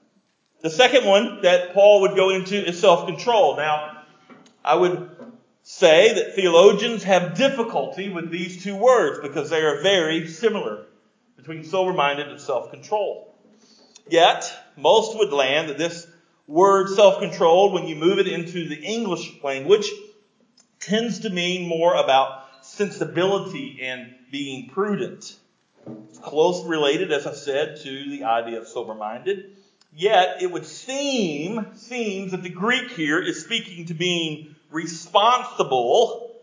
The 0.62 0.70
second 0.70 1.06
one 1.06 1.41
that 1.44 1.74
Paul 1.74 2.01
would 2.01 2.15
go 2.15 2.32
into 2.32 2.56
is 2.56 2.79
self 2.79 3.06
control. 3.06 3.56
Now, 3.56 4.03
I 4.63 4.75
would 4.75 5.10
say 5.63 6.13
that 6.15 6.36
theologians 6.36 7.03
have 7.03 7.36
difficulty 7.36 8.10
with 8.10 8.29
these 8.29 8.63
two 8.63 8.75
words 8.75 9.20
because 9.22 9.50
they 9.50 9.62
are 9.62 9.82
very 9.82 10.27
similar 10.27 10.86
between 11.38 11.63
sober 11.63 11.94
minded 11.94 12.27
and 12.27 12.41
self 12.41 12.72
control. 12.72 13.34
Yet, 14.10 14.51
most 14.75 15.18
would 15.18 15.32
land 15.32 15.70
that 15.70 15.77
this 15.77 16.08
word 16.48 16.89
self 16.89 17.20
controlled, 17.20 17.74
when 17.74 17.88
you 17.88 17.96
move 17.96 18.20
it 18.20 18.27
into 18.27 18.68
the 18.68 18.82
English 18.82 19.41
language, 19.44 19.89
tends 20.82 21.20
to 21.20 21.29
mean 21.29 21.68
more 21.70 21.96
about 21.96 22.49
sensibility 22.80 23.80
and 23.82 24.16
being 24.32 24.70
prudent. 24.70 25.36
Close 26.22 26.64
related, 26.64 27.12
as 27.12 27.28
I 27.28 27.34
said, 27.34 27.82
to 27.82 28.10
the 28.10 28.24
idea 28.24 28.62
of 28.62 28.70
sober 28.70 28.96
minded. 28.96 29.58
Yet, 29.94 30.42
it 30.42 30.50
would 30.50 30.66
seem, 30.66 31.76
seems 31.76 32.32
that 32.32 32.42
the 32.42 32.50
Greek 32.50 32.92
here 32.92 33.22
is 33.22 33.44
speaking 33.44 33.88
to 33.88 33.94
being 33.94 34.56
responsible 34.72 36.38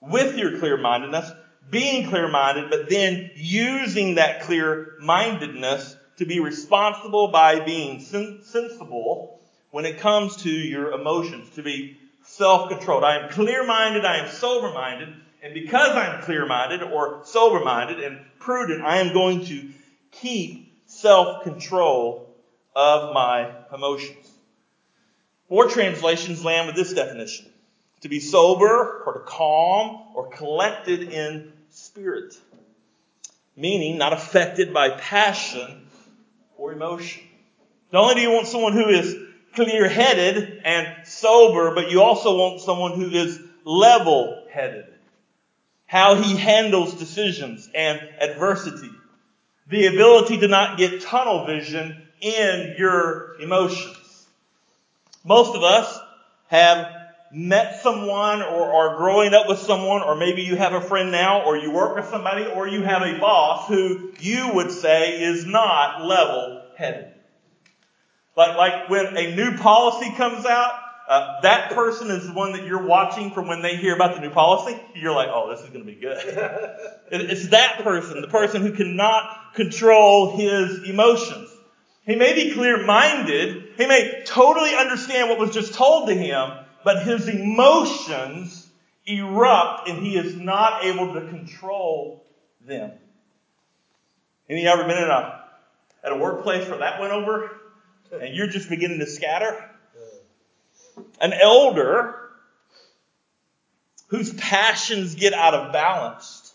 with 0.00 0.36
your 0.36 0.60
clear 0.60 0.76
mindedness, 0.76 1.28
being 1.70 2.08
clear 2.08 2.28
minded, 2.28 2.70
but 2.70 2.88
then 2.88 3.32
using 3.34 4.14
that 4.14 4.42
clear 4.42 4.94
mindedness 5.00 5.96
to 6.18 6.24
be 6.24 6.38
responsible 6.38 7.28
by 7.32 7.58
being 7.58 7.98
sen- 7.98 8.42
sensible 8.44 9.40
when 9.72 9.86
it 9.86 9.98
comes 9.98 10.36
to 10.36 10.50
your 10.50 10.92
emotions, 10.92 11.50
to 11.56 11.64
be 11.64 11.96
self 12.22 12.68
controlled. 12.70 13.02
I 13.02 13.24
am 13.24 13.30
clear 13.30 13.66
minded, 13.66 14.04
I 14.04 14.18
am 14.18 14.28
sober 14.28 14.72
minded, 14.72 15.08
and 15.42 15.54
because 15.54 15.96
I'm 15.96 16.22
clear 16.22 16.46
minded 16.46 16.82
or 16.82 17.20
sober 17.24 17.64
minded 17.64 18.00
and 18.00 18.20
prudent, 18.38 18.82
I 18.82 18.98
am 18.98 19.12
going 19.12 19.44
to 19.46 19.70
keep 20.10 20.72
self 20.86 21.42
control 21.44 22.28
of 22.74 23.14
my 23.14 23.50
emotions. 23.72 24.30
More 25.48 25.68
translations 25.68 26.44
land 26.44 26.66
with 26.66 26.76
this 26.76 26.92
definition 26.92 27.46
to 28.02 28.08
be 28.08 28.20
sober 28.20 29.02
or 29.06 29.14
to 29.14 29.20
calm 29.20 30.02
or 30.14 30.28
collected 30.28 31.12
in 31.12 31.52
spirit, 31.70 32.38
meaning 33.56 33.98
not 33.98 34.12
affected 34.12 34.72
by 34.72 34.90
passion 34.90 35.86
or 36.56 36.72
emotion. 36.72 37.22
Not 37.92 38.02
only 38.02 38.14
do 38.16 38.20
you 38.20 38.30
want 38.30 38.46
someone 38.46 38.72
who 38.72 38.88
is 38.88 39.16
clear 39.54 39.88
headed 39.88 40.62
and 40.64 41.06
sober, 41.06 41.74
but 41.74 41.90
you 41.90 42.02
also 42.02 42.36
want 42.36 42.60
someone 42.60 42.92
who 42.92 43.10
is 43.10 43.40
level 43.64 44.44
headed. 44.50 44.86
How 45.90 46.14
he 46.14 46.36
handles 46.36 46.94
decisions 46.94 47.68
and 47.74 48.00
adversity. 48.20 48.92
The 49.66 49.86
ability 49.86 50.38
to 50.38 50.46
not 50.46 50.78
get 50.78 51.00
tunnel 51.00 51.46
vision 51.46 52.06
in 52.20 52.76
your 52.78 53.34
emotions. 53.40 54.26
Most 55.24 55.56
of 55.56 55.64
us 55.64 55.98
have 56.46 56.94
met 57.32 57.82
someone 57.82 58.40
or 58.40 58.72
are 58.72 58.98
growing 58.98 59.34
up 59.34 59.48
with 59.48 59.58
someone, 59.58 60.02
or 60.02 60.14
maybe 60.14 60.42
you 60.42 60.54
have 60.54 60.74
a 60.74 60.80
friend 60.80 61.10
now, 61.10 61.42
or 61.42 61.56
you 61.56 61.72
work 61.72 61.96
with 61.96 62.06
somebody, 62.06 62.46
or 62.46 62.68
you 62.68 62.84
have 62.84 63.02
a 63.02 63.18
boss 63.18 63.66
who 63.66 64.12
you 64.20 64.52
would 64.54 64.70
say 64.70 65.20
is 65.20 65.44
not 65.44 66.04
level 66.04 66.62
headed. 66.76 67.12
Like, 68.36 68.56
like 68.56 68.88
when 68.90 69.16
a 69.16 69.34
new 69.34 69.56
policy 69.56 70.14
comes 70.14 70.46
out, 70.46 70.79
uh, 71.10 71.40
that 71.40 71.72
person 71.72 72.08
is 72.08 72.28
the 72.28 72.32
one 72.32 72.52
that 72.52 72.64
you're 72.64 72.86
watching 72.86 73.32
from 73.32 73.48
when 73.48 73.62
they 73.62 73.76
hear 73.76 73.96
about 73.96 74.14
the 74.14 74.20
new 74.20 74.30
policy. 74.30 74.80
You're 74.94 75.12
like, 75.12 75.28
oh, 75.28 75.50
this 75.50 75.58
is 75.58 75.70
going 75.70 75.84
to 75.84 75.92
be 75.92 75.96
good. 75.96 76.18
it's 77.10 77.48
that 77.48 77.82
person, 77.82 78.20
the 78.20 78.28
person 78.28 78.62
who 78.62 78.70
cannot 78.70 79.54
control 79.54 80.36
his 80.36 80.88
emotions. 80.88 81.50
He 82.06 82.14
may 82.14 82.32
be 82.32 82.54
clear 82.54 82.86
minded. 82.86 83.72
He 83.76 83.86
may 83.86 84.22
totally 84.24 84.76
understand 84.76 85.28
what 85.28 85.40
was 85.40 85.50
just 85.50 85.74
told 85.74 86.06
to 86.10 86.14
him, 86.14 86.52
but 86.84 87.02
his 87.02 87.26
emotions 87.26 88.68
erupt 89.04 89.88
and 89.88 90.06
he 90.06 90.16
is 90.16 90.36
not 90.36 90.84
able 90.84 91.14
to 91.14 91.22
control 91.22 92.24
them. 92.60 92.92
Any 94.48 94.62
you 94.62 94.68
ever 94.68 94.84
been 94.84 94.98
in 94.98 95.10
a, 95.10 95.44
at 96.04 96.12
a 96.12 96.16
workplace 96.16 96.68
where 96.68 96.78
that 96.78 97.00
went 97.00 97.12
over 97.12 97.50
and 98.12 98.32
you're 98.32 98.46
just 98.46 98.68
beginning 98.68 99.00
to 99.00 99.06
scatter? 99.08 99.69
An 101.20 101.32
elder 101.32 102.16
whose 104.08 104.32
passions 104.32 105.14
get 105.14 105.32
out 105.32 105.54
of 105.54 105.72
balance. 105.72 106.54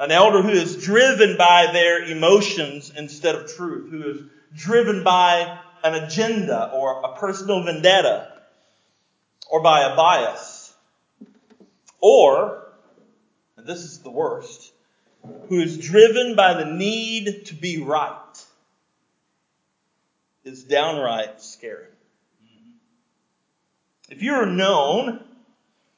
An 0.00 0.10
elder 0.10 0.42
who 0.42 0.50
is 0.50 0.82
driven 0.82 1.36
by 1.36 1.70
their 1.72 2.04
emotions 2.04 2.92
instead 2.96 3.34
of 3.34 3.52
truth, 3.54 3.90
who 3.90 4.10
is 4.10 4.22
driven 4.54 5.04
by 5.04 5.58
an 5.84 5.94
agenda 5.94 6.70
or 6.72 7.02
a 7.04 7.16
personal 7.16 7.62
vendetta 7.62 8.32
or 9.50 9.60
by 9.60 9.82
a 9.82 9.96
bias. 9.96 10.74
Or, 12.00 12.68
and 13.56 13.66
this 13.66 13.80
is 13.80 13.98
the 13.98 14.10
worst, 14.10 14.72
who 15.48 15.60
is 15.60 15.78
driven 15.78 16.36
by 16.36 16.54
the 16.54 16.64
need 16.64 17.46
to 17.46 17.54
be 17.54 17.82
right 17.82 18.14
is 20.44 20.64
downright 20.64 21.42
scary. 21.42 21.86
If 24.08 24.22
you're 24.22 24.46
known 24.46 25.18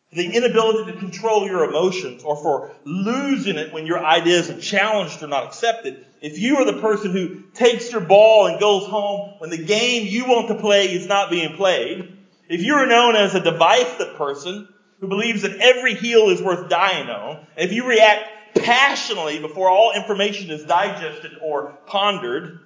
for 0.09 0.17
the 0.17 0.37
inability 0.37 0.93
to 0.93 0.99
control 0.99 1.47
your 1.47 1.65
emotions 1.65 2.25
or 2.25 2.37
for 2.37 2.73
losing 2.85 3.57
it 3.57 3.73
when 3.73 3.87
your 3.87 4.05
ideas 4.05 4.51
are 4.51 4.61
challenged 4.61 5.23
or 5.23 5.29
not 5.29 5.45
accepted, 5.45 6.05
if 6.21 6.39
you 6.39 6.57
are 6.57 6.65
the 6.65 6.81
person 6.81 7.13
who 7.13 7.43
takes 7.55 7.93
your 7.93 8.01
ball 8.01 8.47
and 8.47 8.59
goes 8.59 8.87
home 8.87 9.35
when 9.39 9.51
the 9.51 9.65
game 9.65 10.07
you 10.07 10.27
want 10.27 10.49
to 10.49 10.57
play 10.57 10.87
is 10.93 11.07
not 11.07 11.31
being 11.31 11.55
played, 11.55 12.17
if 12.49 12.63
you 12.63 12.75
are 12.75 12.87
known 12.87 13.15
as 13.15 13.35
a 13.35 13.41
divisive 13.41 14.17
person 14.17 14.69
who 14.99 15.07
believes 15.07 15.43
that 15.43 15.61
every 15.61 15.95
heel 15.95 16.31
is 16.31 16.43
worth 16.43 16.69
dying 16.69 17.09
on, 17.09 17.47
if 17.57 17.73
you 17.73 17.87
react 17.87 18.57
passionately 18.57 19.39
before 19.39 19.71
all 19.71 19.93
information 19.93 20.51
is 20.51 20.65
digested 20.65 21.33
or 21.41 21.79
pondered, 21.87 22.59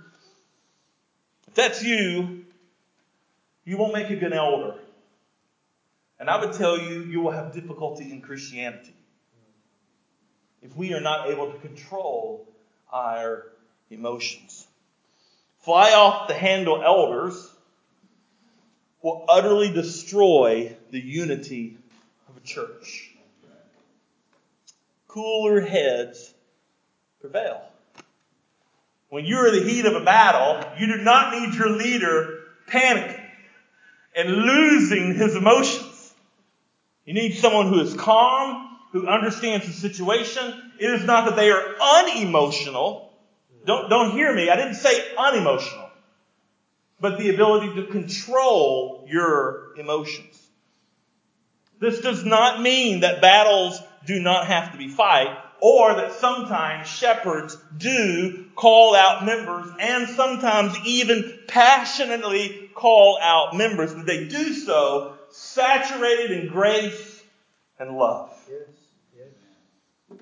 if 1.48 1.54
that's 1.54 1.84
you, 1.84 2.46
you 3.64 3.76
won't 3.76 3.92
make 3.92 4.08
a 4.08 4.16
good 4.16 4.32
elder. 4.32 4.74
And 6.18 6.30
I 6.30 6.44
would 6.44 6.54
tell 6.54 6.78
you, 6.78 7.02
you 7.02 7.20
will 7.20 7.32
have 7.32 7.52
difficulty 7.52 8.10
in 8.10 8.20
Christianity 8.20 8.94
if 10.62 10.74
we 10.76 10.94
are 10.94 11.00
not 11.00 11.28
able 11.28 11.52
to 11.52 11.58
control 11.58 12.48
our 12.92 13.46
emotions. 13.90 14.66
Fly 15.60 15.92
off 15.92 16.28
the 16.28 16.34
handle 16.34 16.82
elders 16.82 17.50
will 19.02 19.24
utterly 19.28 19.70
destroy 19.70 20.74
the 20.90 21.00
unity 21.00 21.76
of 22.28 22.36
a 22.36 22.40
church. 22.40 23.10
Cooler 25.08 25.60
heads 25.60 26.32
prevail. 27.20 27.62
When 29.10 29.26
you're 29.26 29.48
in 29.48 29.62
the 29.62 29.70
heat 29.70 29.84
of 29.84 29.94
a 29.94 30.04
battle, 30.04 30.66
you 30.78 30.86
do 30.86 31.02
not 31.02 31.38
need 31.38 31.54
your 31.54 31.70
leader 31.70 32.40
panicking 32.68 33.20
and 34.16 34.28
losing 34.28 35.14
his 35.14 35.36
emotions. 35.36 35.93
You 37.04 37.14
need 37.14 37.36
someone 37.36 37.68
who 37.68 37.80
is 37.80 37.94
calm, 37.94 38.78
who 38.92 39.06
understands 39.06 39.66
the 39.66 39.72
situation. 39.72 40.72
It 40.78 40.90
is 40.90 41.04
not 41.04 41.26
that 41.26 41.36
they 41.36 41.50
are 41.50 41.74
unemotional. 41.80 43.12
Don't, 43.66 43.88
don't 43.88 44.12
hear 44.12 44.34
me. 44.34 44.50
I 44.50 44.56
didn't 44.56 44.74
say 44.74 45.14
unemotional 45.16 45.84
but 47.04 47.18
the 47.18 47.34
ability 47.34 47.74
to 47.74 47.86
control 47.86 49.06
your 49.06 49.76
emotions. 49.76 50.40
This 51.78 52.00
does 52.00 52.24
not 52.24 52.62
mean 52.62 53.00
that 53.00 53.20
battles 53.20 53.78
do 54.06 54.20
not 54.20 54.46
have 54.46 54.72
to 54.72 54.78
be 54.78 54.88
fought, 54.88 55.52
or 55.60 55.94
that 55.96 56.12
sometimes 56.12 56.88
shepherds 56.88 57.58
do 57.76 58.46
call 58.56 58.94
out 58.94 59.24
members 59.26 59.70
and 59.78 60.08
sometimes 60.08 60.74
even 60.86 61.40
passionately 61.46 62.70
call 62.74 63.18
out 63.20 63.54
members, 63.54 63.92
but 63.92 64.06
they 64.06 64.26
do 64.26 64.54
so 64.54 65.13
saturated 65.34 66.30
in 66.30 66.48
grace 66.48 67.22
and 67.78 67.96
love. 67.96 68.32
Yes. 68.48 68.60
Yes. 69.16 70.18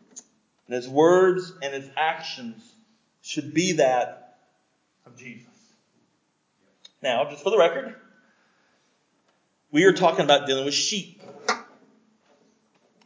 And 0.67 0.75
his 0.75 0.89
words 0.89 1.53
and 1.63 1.75
his 1.75 1.89
actions 1.97 2.63
should 3.21 3.53
be 3.53 3.73
that 3.73 4.39
of 5.05 5.17
Jesus. 5.17 5.47
Now, 7.03 7.29
just 7.29 7.43
for 7.43 7.51
the 7.51 7.59
record, 7.59 7.95
we 9.71 9.85
are 9.85 9.93
talking 9.93 10.25
about 10.25 10.47
dealing 10.47 10.65
with 10.65 10.75
sheep. 10.75 11.21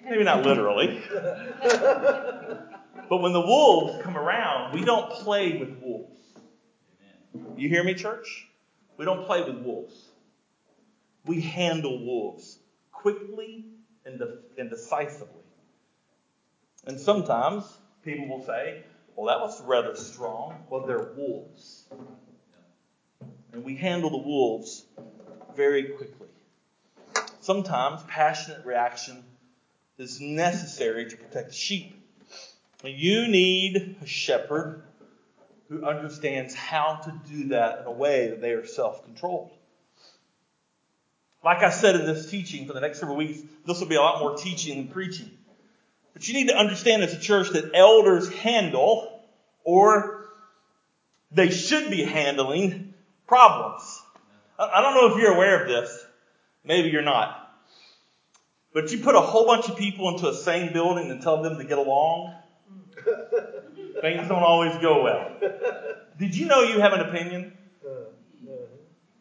Maybe 0.05 0.25
not 0.25 0.45
literally. 0.45 1.01
but 1.13 2.67
when 3.09 3.33
the 3.33 3.41
wolves 3.41 4.03
come 4.03 4.17
around, 4.17 4.75
we 4.75 4.85
don't 4.85 5.13
play 5.13 5.59
with 5.59 5.81
wolves. 5.81 6.22
You 7.57 7.69
hear 7.69 7.85
me, 7.85 7.95
church? 7.95 8.49
We 8.97 9.05
don't 9.05 9.25
play 9.25 9.43
with 9.43 9.59
wolves. 9.59 10.09
We 11.25 11.41
handle 11.41 12.05
wolves 12.05 12.59
quickly 12.91 13.65
and, 14.05 14.21
and 14.59 14.71
decisively. 14.71 15.43
And 16.87 16.99
sometimes 16.99 17.65
people 18.05 18.29
will 18.29 18.45
say, 18.45 18.83
well, 19.15 19.27
that 19.27 19.41
was 19.41 19.63
rather 19.63 19.95
strong. 19.95 20.65
Well, 20.69 20.87
they're 20.87 21.13
wolves. 21.17 21.85
And 23.53 23.65
we 23.65 23.77
handle 23.77 24.11
the 24.11 24.19
wolves 24.19 24.85
very 25.55 25.85
quickly. 25.85 26.29
Sometimes 27.41 28.03
passionate 28.09 28.65
reaction 28.65 29.25
is 29.99 30.21
necessary 30.21 31.09
to 31.11 31.17
protect 31.17 31.49
the 31.49 31.55
sheep. 31.55 31.99
You 32.85 33.29
need 33.29 33.97
a 34.03 34.07
shepherd 34.07 34.83
who 35.73 35.87
understands 35.87 36.55
how 36.55 36.97
to 36.97 37.13
do 37.33 37.49
that 37.49 37.81
in 37.81 37.87
a 37.87 37.93
way 37.93 38.29
that 38.29 38.43
they 38.43 38.51
are 38.51 38.67
self 38.67 39.05
controlled. 39.05 39.51
Like 41.43 41.63
I 41.63 41.71
said 41.71 41.97
in 41.97 42.05
this 42.05 42.31
teaching 42.31 42.67
for 42.67 42.75
the 42.75 42.81
next 42.81 43.01
several 43.01 43.17
weeks, 43.17 43.41
this 43.67 43.81
will 43.81 43.89
be 43.89 43.95
a 43.95 44.01
lot 44.01 44.21
more 44.21 44.37
teaching 44.37 44.77
than 44.77 44.89
preaching. 44.89 45.31
But 46.13 46.29
you 46.29 46.35
need 46.35 46.49
to 46.49 46.57
understand 46.57 47.03
as 47.03 47.15
a 47.15 47.19
church 47.19 47.51
that 47.51 47.71
elders 47.75 48.29
handle, 48.29 49.25
or 49.65 50.29
they 51.31 51.49
should 51.49 51.91
be 51.91 52.05
handling, 52.05 52.93
problems. 53.27 54.03
I 54.59 54.83
don't 54.83 54.95
know 54.95 55.17
if 55.17 55.23
you're 55.23 55.35
aware 55.35 55.63
of 55.63 55.69
this. 55.69 56.05
Maybe 56.65 56.91
you're 56.91 57.01
not. 57.01 57.39
But 58.75 58.93
you 58.93 58.99
put 58.99 59.15
a 59.15 59.21
whole 59.21 59.47
bunch 59.47 59.71
of 59.71 59.79
people 59.79 60.11
into 60.11 60.29
a 60.29 60.35
same 60.35 60.75
building 60.75 61.11
and 61.11 61.23
tell 61.23 61.43
them 61.43 61.57
to 61.57 61.65
get 61.65 61.79
along, 61.79 62.35
things 64.01 64.29
don't 64.29 64.43
always 64.43 64.77
go 64.79 65.03
well. 65.03 65.37
Did 66.19 66.37
you 66.37 66.47
know 66.47 66.63
you 66.63 66.81
have 66.81 66.93
an 66.93 67.01
opinion 67.01 67.53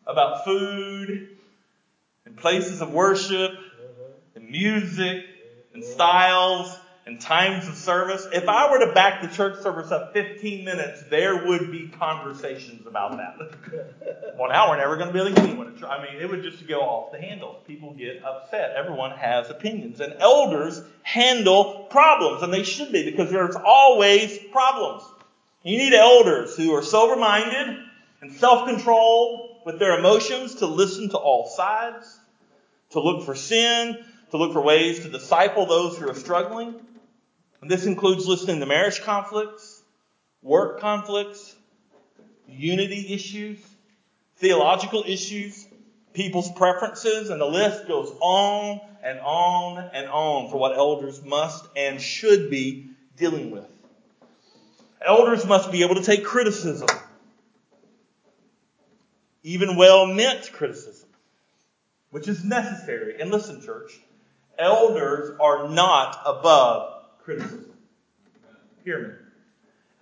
about 0.06 0.46
food 0.46 1.30
and 2.26 2.38
places 2.38 2.82
of 2.82 2.94
worship 2.94 3.52
and 4.36 4.50
music 4.50 5.24
and 5.74 5.84
styles 5.84 6.78
and 7.06 7.20
times 7.20 7.68
of 7.68 7.76
service. 7.76 8.28
If 8.32 8.48
I 8.48 8.72
were 8.72 8.86
to 8.86 8.94
back 8.94 9.22
the 9.22 9.28
church 9.28 9.62
service 9.62 9.92
up 9.92 10.14
15 10.14 10.64
minutes, 10.64 11.04
there 11.10 11.48
would 11.48 11.72
be 11.72 11.88
conversations 11.88 12.86
about 12.86 13.18
that. 13.18 14.36
One 14.38 14.52
hour, 14.52 14.78
never 14.78 14.98
going 14.98 15.08
to 15.08 15.14
be 15.14 15.20
able 15.20 15.30
to 15.30 15.36
get 15.36 15.50
anyone. 15.50 15.72
I 15.88 16.04
mean, 16.04 16.22
it 16.22 16.30
would 16.30 16.44
just 16.44 16.68
go 16.68 16.80
off 16.82 17.12
the 17.12 17.20
handle. 17.20 17.62
People 17.66 17.94
get 17.94 18.24
upset. 18.24 18.76
Everyone 18.76 19.12
has 19.12 19.50
opinions. 19.50 20.00
And 20.00 20.14
elders 20.20 20.82
handle 21.04 21.88
problems, 21.90 22.44
and 22.44 22.54
they 22.54 22.64
should 22.64 22.92
be 22.92 23.10
because 23.10 23.32
there's 23.32 23.56
always 23.56 24.38
problems. 24.52 25.04
You 25.64 25.78
need 25.78 25.94
elders 25.94 26.56
who 26.56 26.74
are 26.74 26.84
sober 26.84 27.16
minded 27.16 27.78
and 28.22 28.32
self 28.34 28.68
controlled 28.68 29.58
with 29.66 29.80
their 29.80 29.98
emotions 29.98 30.56
to 30.56 30.68
listen 30.68 31.10
to 31.10 31.18
all 31.18 31.48
sides, 31.48 32.20
to 32.92 33.00
look 33.00 33.26
for 33.26 33.36
sin, 33.36 34.04
to 34.32 34.38
look 34.38 34.54
for 34.54 34.62
ways 34.62 35.02
to 35.02 35.10
disciple 35.10 35.66
those 35.66 35.98
who 35.98 36.10
are 36.10 36.16
struggling. 36.16 36.76
And 37.62 37.70
this 37.70 37.86
includes 37.86 38.28
listening 38.28 38.60
to 38.60 38.66
marriage 38.66 39.02
conflicts, 39.02 39.82
work 40.42 40.80
conflicts, 40.80 41.56
unity 42.48 43.14
issues, 43.14 43.60
theological 44.38 45.04
issues, 45.08 45.68
people's 46.14 46.52
preferences, 46.52 47.30
and 47.30 47.40
the 47.40 47.46
list 47.46 47.88
goes 47.88 48.12
on 48.20 48.82
and 49.04 49.20
on 49.20 49.90
and 49.94 50.10
on 50.10 50.50
for 50.50 50.58
what 50.58 50.76
elders 50.76 51.24
must 51.24 51.66
and 51.76 52.02
should 52.02 52.50
be 52.50 52.90
dealing 53.18 53.52
with. 53.52 53.66
Elders 55.06 55.46
must 55.46 55.72
be 55.72 55.84
able 55.84 55.96
to 55.96 56.04
take 56.04 56.24
criticism, 56.24 56.88
even 59.44 59.76
well 59.76 60.08
meant 60.08 60.52
criticism, 60.52 61.10
which 62.10 62.28
is 62.28 62.44
necessary. 62.44 63.20
And 63.20 63.32
listen, 63.32 63.62
church, 63.62 64.00
elders 64.58 65.38
are 65.40 65.70
not 65.70 66.22
above 66.26 66.91
criticism. 67.24 67.74
Hear 68.84 69.00
me. 69.00 69.14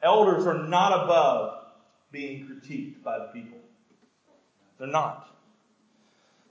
Elders 0.02 0.46
are 0.46 0.68
not 0.68 1.04
above 1.04 1.66
being 2.12 2.48
critiqued 2.48 3.04
by 3.04 3.20
the 3.20 3.26
people. 3.26 3.58
They're 4.78 4.88
not. 4.88 5.30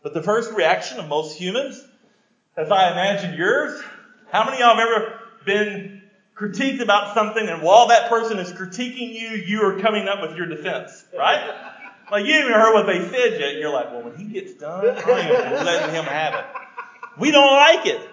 But 0.03 0.15
the 0.15 0.23
first 0.23 0.53
reaction 0.53 0.99
of 0.99 1.09
most 1.09 1.37
humans, 1.37 1.83
as 2.57 2.71
I 2.71 2.93
imagine 2.93 3.39
yours, 3.39 3.81
how 4.31 4.45
many 4.45 4.57
of 4.57 4.61
y'all 4.61 4.77
have 4.77 4.87
ever 4.87 5.21
been 5.45 6.03
critiqued 6.37 6.81
about 6.81 7.15
something 7.15 7.49
and 7.49 7.63
while 7.63 7.89
that 7.89 8.09
person 8.09 8.39
is 8.39 8.53
critiquing 8.53 9.13
you, 9.13 9.31
you 9.31 9.63
are 9.63 9.81
coming 9.81 10.07
up 10.07 10.21
with 10.21 10.37
your 10.37 10.47
defense, 10.47 11.05
right? 11.17 11.55
Like 12.11 12.27
you 12.27 12.35
haven't 12.35 12.53
heard 12.53 12.75
what 12.75 12.87
they 12.87 13.01
said 13.01 13.41
yet, 13.41 13.51
and 13.51 13.59
you're 13.59 13.73
like, 13.73 13.91
well, 13.91 14.03
when 14.03 14.17
he 14.17 14.25
gets 14.25 14.55
done, 14.55 14.87
I 14.87 15.21
am 15.21 15.65
letting 15.65 15.95
him 15.95 16.05
have 16.05 16.35
it. 16.35 16.45
We 17.19 17.31
don't 17.31 17.53
like 17.53 17.87
it. 17.87 18.08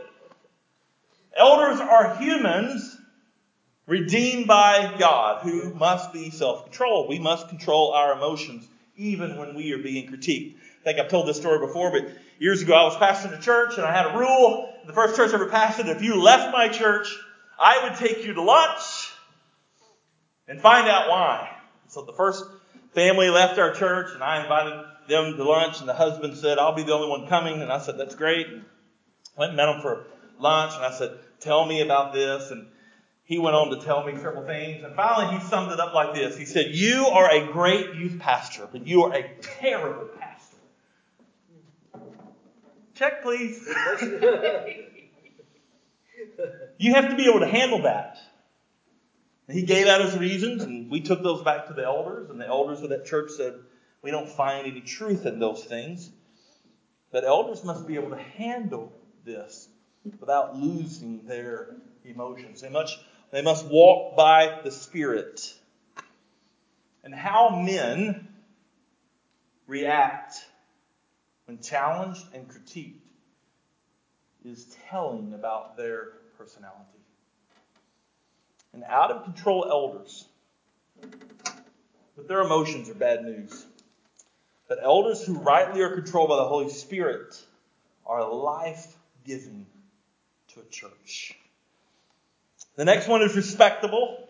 Elders 1.36 1.80
are 1.80 2.16
humans 2.18 2.98
redeemed 3.88 4.48
by 4.48 4.96
God 4.98 5.42
who 5.44 5.74
must 5.74 6.14
be 6.14 6.30
self-controlled. 6.30 7.10
We 7.10 7.20
must 7.20 7.50
control 7.50 7.92
our 7.92 8.14
emotions 8.14 8.68
even 8.96 9.38
when 9.38 9.56
we 9.56 9.74
are 9.74 9.78
being 9.78 10.10
critiqued. 10.10 10.56
I 10.56 10.84
think 10.84 11.00
I've 11.00 11.10
told 11.10 11.28
this 11.28 11.38
story 11.38 11.66
before, 11.66 11.92
but 11.92 12.08
years 12.40 12.62
ago 12.62 12.74
I 12.74 12.84
was 12.84 12.96
pastoring 12.96 13.38
a 13.38 13.42
church 13.42 13.78
and 13.78 13.86
I 13.86 13.92
had 13.92 14.16
a 14.16 14.18
rule. 14.18 14.74
The 14.86 14.94
first 14.94 15.16
church 15.16 15.32
I 15.32 15.36
ever 15.36 15.48
pastored, 15.48 15.88
if 15.88 16.02
you 16.02 16.22
left 16.22 16.54
my 16.54 16.70
church, 16.70 17.08
I 17.60 17.84
would 17.84 17.98
take 17.98 18.26
you 18.26 18.34
to 18.34 18.42
lunch 18.42 19.12
and 20.48 20.62
find 20.62 20.88
out 20.88 21.10
why. 21.10 21.50
So 21.90 22.04
the 22.04 22.14
first 22.14 22.44
family 22.94 23.30
left 23.30 23.60
our 23.60 23.74
church 23.74 24.12
and 24.14 24.24
I 24.24 24.42
invited 24.42 24.86
them 25.10 25.36
to 25.36 25.44
lunch 25.44 25.80
and 25.80 25.90
the 25.90 25.94
husband 25.94 26.38
said, 26.38 26.58
I'll 26.60 26.76
be 26.76 26.84
the 26.84 26.94
only 26.94 27.10
one 27.10 27.28
coming. 27.28 27.62
And 27.62 27.72
I 27.72 27.80
said, 27.80 27.98
that's 27.98 28.16
great. 28.16 28.48
And 28.48 28.64
Went 29.38 29.50
and 29.50 29.58
met 29.58 29.66
them 29.66 29.82
for 29.82 30.06
lunch 30.40 30.74
and 30.76 30.86
I 30.86 30.92
said, 30.92 31.18
tell 31.46 31.66
me 31.66 31.82
about 31.82 32.14
this. 32.14 32.52
And 32.52 32.68
he 33.24 33.40
went 33.40 33.56
on 33.56 33.70
to 33.70 33.78
tell 33.78 34.06
me 34.06 34.16
several 34.18 34.46
things. 34.46 34.84
And 34.84 34.96
finally, 34.96 35.38
he 35.38 35.44
summed 35.46 35.72
it 35.72 35.80
up 35.80 35.94
like 35.94 36.14
this. 36.14 36.38
He 36.38 36.46
said, 36.46 36.76
You 36.76 37.06
are 37.08 37.32
a 37.32 37.52
great 37.52 37.96
youth 37.96 38.20
pastor, 38.20 38.68
but 38.72 38.86
you 38.86 39.04
are 39.04 39.14
a 39.14 39.30
terrible 39.42 40.08
pastor. 40.20 40.58
Check, 42.96 43.24
please. 43.24 43.68
you 46.78 46.94
have 46.94 47.10
to 47.10 47.16
be 47.16 47.28
able 47.30 47.40
to 47.40 47.48
handle 47.48 47.82
that. 47.84 48.18
And 49.48 49.58
he 49.58 49.64
gave 49.66 49.88
out 49.88 50.02
his 50.02 50.18
reasons, 50.18 50.64
and 50.64 50.90
we 50.90 51.02
took 51.02 51.22
those 51.22 51.44
back 51.44 51.68
to 51.68 51.74
the 51.74 51.84
elders, 51.84 52.30
and 52.30 52.40
the 52.40 52.48
elders 52.48 52.82
of 52.82 52.90
that 52.90 53.06
church 53.06 53.32
said, 53.32 53.54
We 54.02 54.12
don't 54.12 54.30
find 54.30 54.66
any 54.68 54.82
truth 54.82 55.26
in 55.26 55.40
those 55.40 55.64
things. 55.64 56.10
But 57.12 57.24
elders 57.24 57.64
must 57.64 57.88
be 57.88 57.96
able 57.96 58.10
to 58.10 58.18
handle 58.18 58.92
this 59.24 59.68
without 60.20 60.56
losing 60.56 61.26
their 61.26 61.76
emotions. 62.04 62.62
They 62.62 62.70
must 62.70 62.98
they 63.32 63.42
must 63.42 63.66
walk 63.66 64.16
by 64.16 64.62
the 64.64 64.72
Spirit. 64.72 65.54
And 67.04 67.14
how 67.14 67.50
men 67.50 68.30
react 69.68 70.44
when 71.46 71.62
challenged 71.62 72.26
and 72.34 72.48
critiqued 72.48 72.94
is 74.44 74.76
telling 74.90 75.34
about 75.34 75.78
their 75.78 76.14
personality. 76.38 76.82
And 78.74 78.84
out 78.84 79.12
of 79.12 79.24
control 79.24 79.66
elders, 79.70 80.28
but 82.16 82.28
their 82.28 82.42
emotions 82.42 82.90
are 82.90 82.96
bad 82.96 83.24
news. 83.24 83.66
But 84.68 84.80
elders 84.82 85.24
who 85.24 85.36
rightly 85.40 85.82
are 85.82 85.94
controlled 85.94 86.30
by 86.30 86.38
the 86.38 86.46
Holy 86.46 86.70
Spirit 86.70 87.40
are 88.06 88.28
life 88.28 88.96
giving 89.24 89.66
to 90.56 90.62
a 90.62 90.72
church. 90.72 91.36
The 92.78 92.86
next 92.86 93.10
one 93.10 93.22
is 93.22 93.36
respectable. 93.36 94.26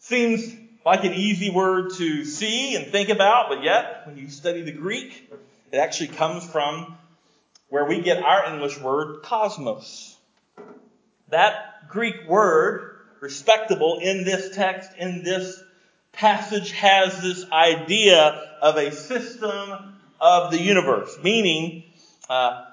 Seems 0.00 0.52
like 0.84 1.04
an 1.04 1.12
easy 1.12 1.50
word 1.50 1.92
to 1.98 2.24
see 2.24 2.74
and 2.74 2.86
think 2.88 3.08
about, 3.08 3.50
but 3.50 3.62
yet, 3.62 4.06
when 4.06 4.16
you 4.16 4.28
study 4.28 4.62
the 4.62 4.72
Greek, 4.72 5.30
it 5.70 5.76
actually 5.76 6.08
comes 6.08 6.44
from 6.44 6.96
where 7.68 7.84
we 7.84 8.00
get 8.00 8.22
our 8.22 8.52
English 8.52 8.80
word 8.80 9.22
cosmos. 9.22 10.16
That 11.28 11.88
Greek 11.88 12.26
word, 12.26 12.96
respectable, 13.20 14.00
in 14.02 14.24
this 14.24 14.56
text, 14.56 14.90
in 14.98 15.22
this 15.22 15.62
passage, 16.12 16.72
has 16.72 17.22
this 17.22 17.48
idea 17.52 18.18
of 18.60 18.76
a 18.76 18.90
system 18.90 19.94
of 20.20 20.50
the 20.50 20.60
universe, 20.60 21.16
meaning 21.22 21.84
uh, 22.28 22.64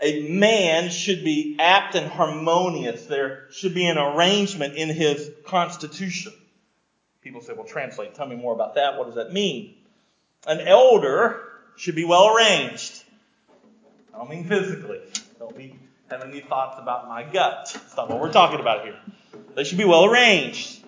a 0.00 0.28
man 0.28 0.90
should 0.90 1.24
be 1.24 1.56
apt 1.58 1.94
and 1.94 2.10
harmonious. 2.10 3.06
There 3.06 3.46
should 3.52 3.74
be 3.74 3.86
an 3.86 3.98
arrangement 3.98 4.76
in 4.76 4.88
his 4.88 5.30
constitution. 5.46 6.32
People 7.22 7.42
say, 7.42 7.52
well, 7.52 7.66
translate. 7.66 8.14
Tell 8.14 8.26
me 8.26 8.36
more 8.36 8.54
about 8.54 8.76
that. 8.76 8.96
What 8.96 9.06
does 9.06 9.16
that 9.16 9.32
mean? 9.32 9.74
An 10.46 10.60
elder 10.60 11.42
should 11.76 11.94
be 11.94 12.04
well 12.04 12.34
arranged. 12.34 13.04
I 14.14 14.18
don't 14.18 14.30
mean 14.30 14.44
physically. 14.44 15.00
Don't 15.38 15.56
be 15.56 15.74
having 16.10 16.30
any 16.30 16.40
thoughts 16.40 16.78
about 16.78 17.08
my 17.08 17.22
gut. 17.22 17.70
That's 17.72 17.96
not 17.96 18.08
what 18.08 18.20
we're 18.20 18.32
talking 18.32 18.60
about 18.60 18.84
here. 18.84 18.96
They 19.54 19.64
should 19.64 19.78
be 19.78 19.84
well 19.84 20.06
arranged. 20.06 20.82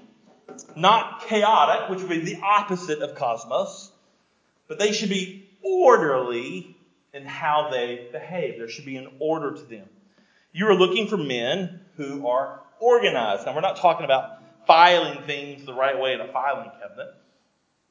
Not 0.75 1.27
chaotic, 1.27 1.91
which 1.91 2.01
would 2.01 2.09
be 2.09 2.21
the 2.35 2.41
opposite 2.43 3.01
of 3.01 3.15
cosmos, 3.15 3.91
but 4.69 4.79
they 4.79 4.93
should 4.93 5.09
be 5.09 5.49
orderly 5.63 6.77
in 7.13 7.27
how 7.27 7.69
they 7.71 8.09
behave. 8.11 8.59
There 8.59 8.69
should 8.69 8.85
be 8.85 8.97
an 8.97 9.09
order 9.19 9.53
to 9.53 9.63
them. 9.63 9.89
You 10.53 10.69
are 10.69 10.75
looking 10.75 11.09
for 11.09 11.17
men 11.17 11.81
who 11.97 12.27
are 12.27 12.61
organized. 12.81 13.47
Now, 13.47 13.55
we're 13.55 13.61
not 13.61 13.77
talking 13.77 14.05
about 14.05 14.43
filing 14.67 15.23
things 15.23 15.65
the 15.65 15.75
right 15.75 15.99
way 15.99 16.15
in 16.15 16.21
a 16.21 16.33
filing 16.33 16.71
cabinet, 16.81 17.15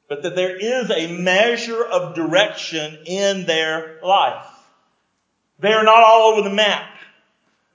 but 0.08 0.22
that 0.22 0.34
there 0.34 0.56
is 0.56 0.90
a 0.90 1.12
measure 1.18 1.84
of 1.84 2.14
direction 2.14 2.98
in 3.06 3.46
their 3.46 3.98
life. 4.02 4.46
They 5.58 5.72
are 5.72 5.84
not 5.84 6.02
all 6.02 6.32
over 6.32 6.48
the 6.48 6.54
map. 6.54 6.88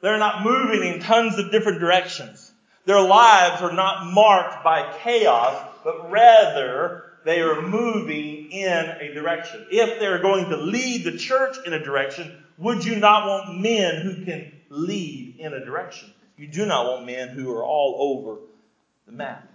They're 0.01 0.17
not 0.17 0.43
moving 0.43 0.83
in 0.83 0.99
tons 0.99 1.37
of 1.39 1.51
different 1.51 1.79
directions. 1.79 2.51
Their 2.85 3.01
lives 3.01 3.61
are 3.61 3.73
not 3.73 4.11
marked 4.13 4.63
by 4.63 4.97
chaos, 5.03 5.61
but 5.83 6.11
rather 6.11 7.06
they 7.27 7.41
are 7.41 7.61
moving 7.61 8.53
in 8.53 8.71
a 8.71 9.13
direction. 9.13 9.67
If 9.69 9.99
they're 9.99 10.21
going 10.21 10.49
to 10.49 10.55
lead 10.55 11.03
the 11.03 11.17
church 11.17 11.57
in 11.65 11.73
a 11.73 11.83
direction, 11.83 12.41
would 12.57 12.85
you 12.85 12.95
not 12.95 13.27
want 13.27 13.59
men 13.59 14.01
who 14.01 14.23
can 14.23 14.53
lead 14.69 15.35
in 15.37 15.53
a 15.53 15.63
direction? 15.63 16.13
You 16.37 16.47
do 16.47 16.65
not 16.65 16.85
want 16.85 17.05
men 17.05 17.27
who 17.29 17.51
are 17.53 17.65
all 17.65 17.97
over 17.99 18.39
the 19.05 19.11
map. 19.11 19.45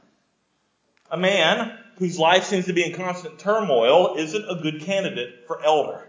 A 1.11 1.17
man 1.17 1.79
whose 1.97 2.19
life 2.19 2.45
seems 2.45 2.67
to 2.67 2.75
be 2.75 2.85
in 2.85 2.95
constant 2.95 3.39
turmoil 3.39 4.17
isn't 4.19 4.51
a 4.51 4.61
good 4.63 4.83
candidate 4.83 5.47
for 5.47 5.65
elder. 5.65 6.07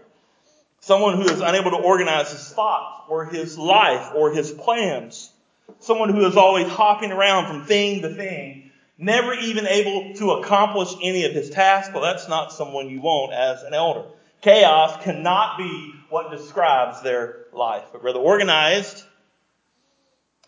Someone 0.80 1.14
who 1.16 1.22
is 1.22 1.40
unable 1.40 1.70
to 1.70 1.78
organize 1.78 2.30
his 2.30 2.46
thoughts 2.50 3.04
or 3.08 3.24
his 3.24 3.56
life 3.56 4.12
or 4.14 4.32
his 4.32 4.50
plans. 4.50 5.32
Someone 5.78 6.10
who 6.10 6.26
is 6.26 6.36
always 6.36 6.68
hopping 6.68 7.10
around 7.10 7.46
from 7.46 7.64
thing 7.64 8.02
to 8.02 8.14
thing 8.14 8.63
never 8.98 9.34
even 9.34 9.66
able 9.66 10.14
to 10.14 10.32
accomplish 10.32 10.94
any 11.02 11.24
of 11.24 11.32
his 11.32 11.50
tasks, 11.50 11.92
well, 11.92 12.02
that's 12.02 12.28
not 12.28 12.52
someone 12.52 12.88
you 12.88 13.00
want 13.00 13.32
as 13.32 13.62
an 13.62 13.74
elder. 13.74 14.04
Chaos 14.40 15.02
cannot 15.02 15.58
be 15.58 15.94
what 16.10 16.30
describes 16.30 17.02
their 17.02 17.46
life, 17.52 17.84
but 17.92 18.04
rather 18.04 18.18
organized 18.18 19.02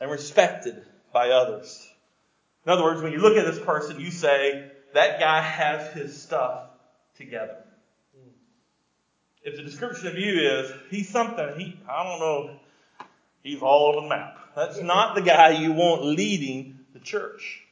and 0.00 0.10
respected 0.10 0.84
by 1.12 1.30
others. 1.30 1.88
In 2.64 2.72
other 2.72 2.82
words, 2.82 3.00
when 3.00 3.12
you 3.12 3.18
look 3.18 3.36
at 3.36 3.46
this 3.46 3.58
person, 3.58 4.00
you 4.00 4.10
say, 4.10 4.70
that 4.92 5.20
guy 5.20 5.40
has 5.40 5.92
his 5.92 6.20
stuff 6.20 6.68
together. 7.16 7.64
If 9.42 9.56
the 9.56 9.62
description 9.62 10.08
of 10.08 10.18
you 10.18 10.40
is, 10.40 10.72
he's 10.90 11.08
something, 11.08 11.58
he, 11.58 11.78
I 11.88 12.02
don't 12.02 12.20
know, 12.20 12.60
he's 13.42 13.62
all 13.62 13.88
over 13.88 14.00
the 14.00 14.08
map. 14.08 14.38
That's 14.56 14.80
not 14.80 15.14
the 15.14 15.22
guy 15.22 15.50
you 15.50 15.72
want 15.72 16.04
leading 16.04 16.80
the 16.92 16.98
church. 16.98 17.65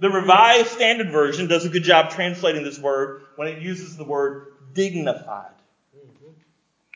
The 0.00 0.10
Revised 0.10 0.68
Standard 0.68 1.10
Version 1.10 1.48
does 1.48 1.64
a 1.64 1.68
good 1.68 1.82
job 1.82 2.10
translating 2.10 2.62
this 2.62 2.78
word 2.78 3.22
when 3.36 3.48
it 3.48 3.60
uses 3.60 3.96
the 3.96 4.04
word 4.04 4.46
dignified. 4.72 5.52
Mm-hmm. 5.96 6.30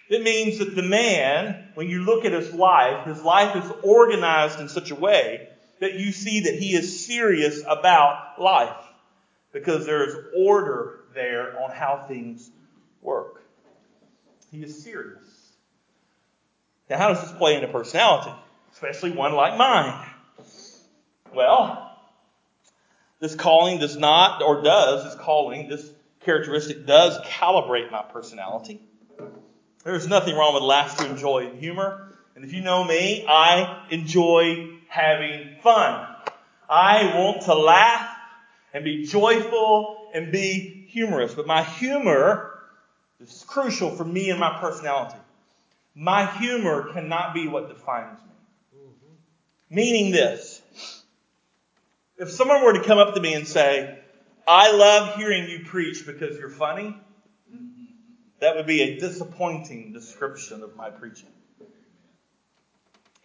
It 0.09 0.23
means 0.23 0.59
that 0.59 0.77
the 0.77 0.83
man, 0.83 1.71
when 1.75 1.89
you 1.89 2.05
look 2.05 2.25
at 2.25 2.33
his 2.33 2.53
life, 2.55 3.07
his 3.07 3.21
life 3.23 3.57
is 3.57 3.73
organized 3.83 4.61
in 4.61 4.69
such 4.69 4.91
a 4.93 4.95
way 4.95 5.49
that 5.81 5.95
you 5.95 6.13
see 6.13 6.41
that 6.41 6.55
he 6.55 6.75
is 6.75 7.05
serious 7.05 7.63
about 7.67 8.41
life. 8.41 8.77
because 9.53 9.87
there's 9.87 10.15
order 10.35 11.01
there 11.15 11.61
on 11.63 11.71
how 11.71 12.05
things 12.09 12.51
work. 13.03 13.45
He 14.51 14.63
is 14.63 14.83
serious. 14.83 15.23
Now, 16.91 16.99
how 16.99 17.09
does 17.09 17.23
this 17.23 17.33
play 17.33 17.55
into 17.55 17.69
personality, 17.69 18.33
especially 18.73 19.13
one 19.13 19.33
like 19.35 19.57
mine? 19.57 20.07
Well, 21.35 21.92
this 23.23 23.37
calling 23.37 23.79
does 23.79 23.97
not, 23.97 24.43
or 24.43 24.63
does, 24.63 25.05
this 25.05 25.15
calling, 25.15 25.69
this 25.69 25.89
characteristic 26.25 26.87
does 26.87 27.17
calibrate 27.21 27.89
my 27.93 28.03
personality. 28.03 28.81
There's 29.85 30.09
nothing 30.09 30.35
wrong 30.35 30.55
with 30.55 30.65
laughter 30.65 31.07
and 31.07 31.17
joy 31.17 31.47
and 31.47 31.57
humor. 31.57 32.13
And 32.35 32.45
if 32.45 32.53
you 32.53 32.63
know 32.63 32.83
me, 32.83 33.25
I 33.29 33.87
enjoy 33.91 34.71
having 34.89 35.55
fun. 35.63 36.05
I 36.69 37.17
want 37.17 37.43
to 37.43 37.55
laugh 37.55 38.13
and 38.75 38.83
be 38.83 39.07
joyful 39.07 40.11
and 40.13 40.33
be 40.33 40.87
humorous. 40.89 41.33
But 41.33 41.47
my 41.47 41.63
humor 41.63 42.59
is 43.21 43.45
crucial 43.47 43.95
for 43.95 44.05
me 44.05 44.31
and 44.31 44.41
my 44.41 44.59
personality. 44.59 45.21
My 45.95 46.27
humor 46.27 46.93
cannot 46.93 47.35
be 47.35 47.47
what 47.47 47.69
defines 47.69 48.19
me. 48.19 48.81
Mm-hmm. 48.81 49.75
Meaning 49.77 50.11
this. 50.11 50.52
If 52.23 52.31
someone 52.31 52.63
were 52.63 52.75
to 52.75 52.85
come 52.85 52.99
up 52.99 53.17
to 53.17 53.21
me 53.21 53.35
and 53.35 53.49
say, 53.49 53.99
I 54.47 54.71
love 54.71 55.17
hearing 55.17 55.49
you 55.49 55.65
preach 55.65 56.07
because 56.07 56.39
you're 56.39 56.51
funny, 56.51 56.97
that 58.39 58.55
would 58.55 58.67
be 58.67 58.81
a 58.81 59.01
disappointing 59.01 59.93
description 59.93 60.63
of 60.63 60.77
my 60.77 60.89
preaching. 60.89 61.31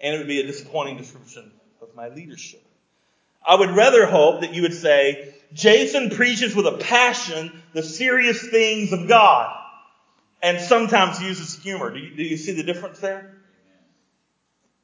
And 0.02 0.16
it 0.16 0.18
would 0.18 0.28
be 0.28 0.40
a 0.40 0.48
disappointing 0.48 0.98
description 0.98 1.52
of 1.80 1.94
my 1.94 2.10
leadership. 2.10 2.64
I 3.46 3.54
would 3.54 3.70
rather 3.70 4.08
hope 4.08 4.42
that 4.42 4.56
you 4.56 4.64
would 4.64 4.74
say, 4.74 5.32
Jason 5.54 6.10
preaches 6.10 6.56
with 6.56 6.66
a 6.66 6.78
passion 6.80 7.62
the 7.74 7.84
serious 7.84 8.48
things 8.48 8.94
of 8.94 9.08
God 9.08 9.56
and 10.42 10.60
sometimes 10.60 11.22
uses 11.22 11.54
humor. 11.62 11.94
Do 11.94 12.00
you, 12.00 12.16
do 12.16 12.24
you 12.24 12.36
see 12.36 12.54
the 12.54 12.64
difference 12.64 12.98
there? 12.98 13.38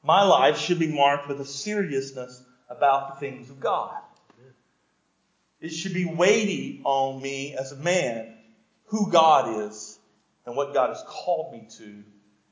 My 0.04 0.22
life 0.22 0.60
should 0.60 0.78
be 0.78 0.94
marked 0.94 1.28
with 1.28 1.42
a 1.42 1.46
seriousness 1.46 2.44
about 2.76 3.14
the 3.14 3.20
things 3.20 3.50
of 3.50 3.60
God. 3.60 3.98
It 5.62 5.70
should 5.70 5.94
be 5.94 6.06
weighty 6.06 6.82
on 6.84 7.22
me 7.22 7.56
as 7.56 7.72
a 7.72 7.78
man 7.78 8.36
who 8.88 9.10
God 9.10 9.62
is 9.68 9.98
and 10.46 10.56
what 10.56 10.74
God 10.74 10.90
has 10.90 11.04
called 11.08 11.54
me 11.54 11.68
to 11.78 12.04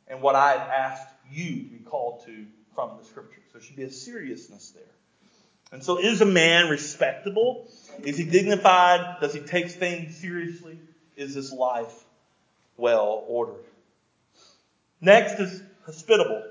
and 0.08 0.22
what 0.22 0.36
I 0.36 0.52
have 0.52 0.70
asked 0.70 1.08
you 1.30 1.64
to 1.64 1.70
be 1.70 1.80
called 1.80 2.26
to 2.26 2.46
from 2.74 2.98
the 2.98 3.06
scriptures. 3.06 3.44
There 3.52 3.62
should 3.62 3.76
be 3.76 3.84
a 3.84 3.92
seriousness 3.92 4.72
there. 4.72 4.84
And 5.72 5.84
so, 5.84 5.98
is 5.98 6.22
a 6.22 6.26
man 6.26 6.70
respectable? 6.70 7.68
Is 8.04 8.18
he 8.18 8.26
dignified? 8.26 9.18
Does 9.22 9.34
he 9.34 9.40
take 9.40 9.72
things 9.72 10.18
seriously? 10.18 10.80
Is 11.16 11.34
his 11.34 11.52
life 11.52 11.94
well 12.78 13.24
ordered? 13.28 13.64
Next 15.00 15.40
is 15.40 15.62
hospitable. 15.86 16.44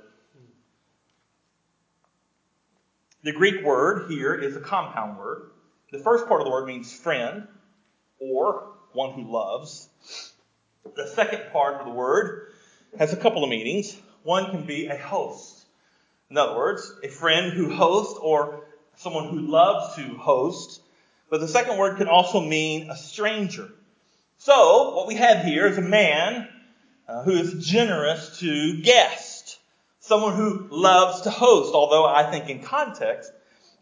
The 3.23 3.33
Greek 3.33 3.63
word 3.63 4.11
here 4.11 4.35
is 4.35 4.57
a 4.57 4.61
compound 4.61 5.19
word. 5.19 5.51
The 5.93 5.99
first 5.99 6.27
part 6.27 6.41
of 6.41 6.47
the 6.47 6.51
word 6.51 6.67
means 6.67 6.91
friend 6.91 7.47
or 8.19 8.73
one 8.93 9.13
who 9.13 9.31
loves. 9.31 9.91
The 10.97 11.07
second 11.07 11.53
part 11.53 11.81
of 11.81 11.87
the 11.87 11.93
word 11.93 12.53
has 12.99 13.13
a 13.13 13.19
couple 13.19 13.45
of 13.45 13.51
meanings. 13.51 13.95
One 14.23 14.51
can 14.51 14.65
be 14.65 14.87
a 14.87 14.97
host. 14.97 15.67
In 16.31 16.39
other 16.39 16.57
words, 16.57 16.95
a 17.03 17.09
friend 17.09 17.53
who 17.53 17.69
hosts 17.75 18.19
or 18.23 18.65
someone 18.97 19.29
who 19.29 19.41
loves 19.41 19.97
to 19.97 20.17
host. 20.17 20.81
But 21.29 21.41
the 21.41 21.49
second 21.49 21.77
word 21.77 21.99
can 21.99 22.09
also 22.09 22.41
mean 22.41 22.89
a 22.89 22.97
stranger. 22.97 23.71
So, 24.39 24.97
what 24.97 25.07
we 25.07 25.17
have 25.17 25.45
here 25.45 25.67
is 25.67 25.77
a 25.77 25.83
man 25.83 26.49
uh, 27.07 27.23
who 27.25 27.33
is 27.33 27.67
generous 27.67 28.39
to 28.39 28.81
guests. 28.81 29.30
Someone 30.01 30.35
who 30.35 30.67
loves 30.71 31.23
to 31.23 31.31
host, 31.31 31.75
although 31.75 32.07
I 32.07 32.31
think 32.31 32.49
in 32.49 32.63
context, 32.63 33.31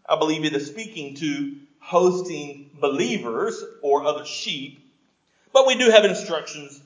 I 0.09 0.19
believe 0.19 0.45
it 0.45 0.53
is 0.53 0.67
speaking 0.67 1.15
to 1.17 1.57
hosting 1.79 2.71
believers 2.75 3.65
or 3.83 4.05
other 4.05 4.25
sheep. 4.25 4.85
But 5.53 5.67
we 5.67 5.77
do 5.77 5.91
have 5.91 6.05
instructions 6.05 6.83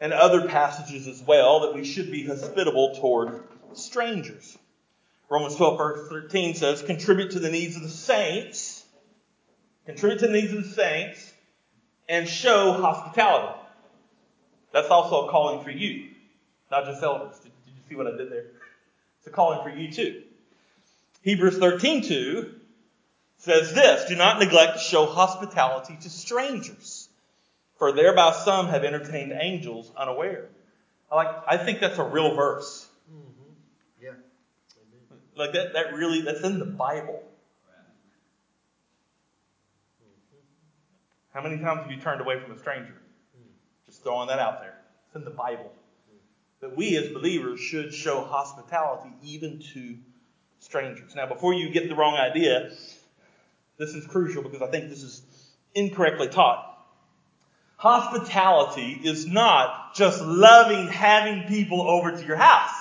and 0.00 0.12
other 0.12 0.48
passages 0.48 1.06
as 1.06 1.22
well 1.22 1.60
that 1.60 1.74
we 1.74 1.84
should 1.84 2.10
be 2.10 2.26
hospitable 2.26 2.96
toward 2.96 3.42
strangers. 3.74 4.56
Romans 5.28 5.56
12, 5.56 5.78
verse 5.78 6.08
13 6.08 6.54
says, 6.54 6.82
contribute 6.82 7.32
to 7.32 7.40
the 7.40 7.50
needs 7.50 7.76
of 7.76 7.82
the 7.82 7.88
saints, 7.88 8.84
contribute 9.84 10.20
to 10.20 10.28
the 10.28 10.32
needs 10.32 10.52
of 10.52 10.64
the 10.64 10.70
saints, 10.70 11.32
and 12.08 12.28
show 12.28 12.72
hospitality. 12.72 13.58
That's 14.72 14.88
also 14.88 15.26
a 15.26 15.30
calling 15.30 15.64
for 15.64 15.70
you, 15.70 16.08
not 16.70 16.84
just 16.84 17.02
elders. 17.02 17.36
Did, 17.88 17.94
did 17.94 17.98
you 17.98 18.04
see 18.04 18.04
what 18.04 18.14
I 18.14 18.16
did 18.16 18.30
there? 18.30 18.46
It's 19.18 19.26
a 19.26 19.30
calling 19.30 19.62
for 19.62 19.76
you 19.76 19.90
too. 19.90 20.22
Hebrews 21.22 21.58
13, 21.58 22.02
2 22.02 22.54
says 23.38 23.74
this 23.74 24.08
Do 24.08 24.16
not 24.16 24.38
neglect 24.38 24.74
to 24.74 24.78
show 24.78 25.06
hospitality 25.06 25.96
to 26.02 26.10
strangers, 26.10 27.08
for 27.78 27.92
thereby 27.92 28.32
some 28.32 28.68
have 28.68 28.84
entertained 28.84 29.32
angels 29.32 29.90
unaware. 29.96 30.48
I 31.10 31.16
like 31.16 31.28
I 31.46 31.56
think 31.56 31.80
that's 31.80 31.98
a 31.98 32.04
real 32.04 32.34
verse. 32.34 32.88
Mm-hmm. 33.12 34.04
Yeah. 34.04 34.10
Like 35.36 35.52
that 35.52 35.72
that 35.74 35.94
really 35.94 36.22
that's 36.22 36.42
in 36.42 36.58
the 36.58 36.64
Bible. 36.64 37.22
How 41.32 41.42
many 41.42 41.58
times 41.58 41.82
have 41.82 41.90
you 41.90 42.00
turned 42.00 42.22
away 42.22 42.40
from 42.40 42.52
a 42.52 42.58
stranger? 42.58 42.94
Just 43.84 44.02
throwing 44.02 44.28
that 44.28 44.38
out 44.38 44.60
there. 44.60 44.74
It's 45.06 45.16
in 45.16 45.24
the 45.24 45.30
Bible. 45.30 45.70
That 46.60 46.76
we 46.76 46.96
as 46.96 47.08
believers 47.08 47.60
should 47.60 47.92
show 47.92 48.22
hospitality 48.22 49.10
even 49.22 49.62
to 49.74 49.96
strangers. 50.60 51.14
Now, 51.14 51.26
before 51.26 51.52
you 51.54 51.70
get 51.70 51.88
the 51.88 51.94
wrong 51.94 52.14
idea, 52.14 52.70
this 53.78 53.90
is 53.90 54.06
crucial 54.06 54.42
because 54.42 54.62
I 54.62 54.70
think 54.70 54.88
this 54.88 55.02
is 55.02 55.22
incorrectly 55.74 56.28
taught. 56.28 56.72
Hospitality 57.76 58.98
is 59.04 59.26
not 59.26 59.94
just 59.94 60.22
loving 60.22 60.88
having 60.88 61.46
people 61.46 61.82
over 61.82 62.10
to 62.10 62.26
your 62.26 62.36
house. 62.36 62.74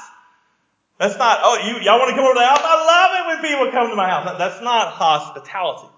That's 0.98 1.18
not, 1.18 1.40
oh, 1.44 1.58
you, 1.68 1.84
y'all 1.84 2.00
want 2.00 2.12
to 2.12 2.16
come 2.16 2.24
over 2.24 2.34
to 2.34 2.40
the 2.40 2.46
house? 2.46 2.62
I 2.64 2.86
love 2.86 3.20
it 3.20 3.44
when 3.44 3.52
people 3.52 3.72
come 3.72 3.90
to 3.90 3.96
my 3.96 4.08
house. 4.08 4.38
That's 4.38 4.64
not 4.64 4.94
hospitality. 4.94 5.90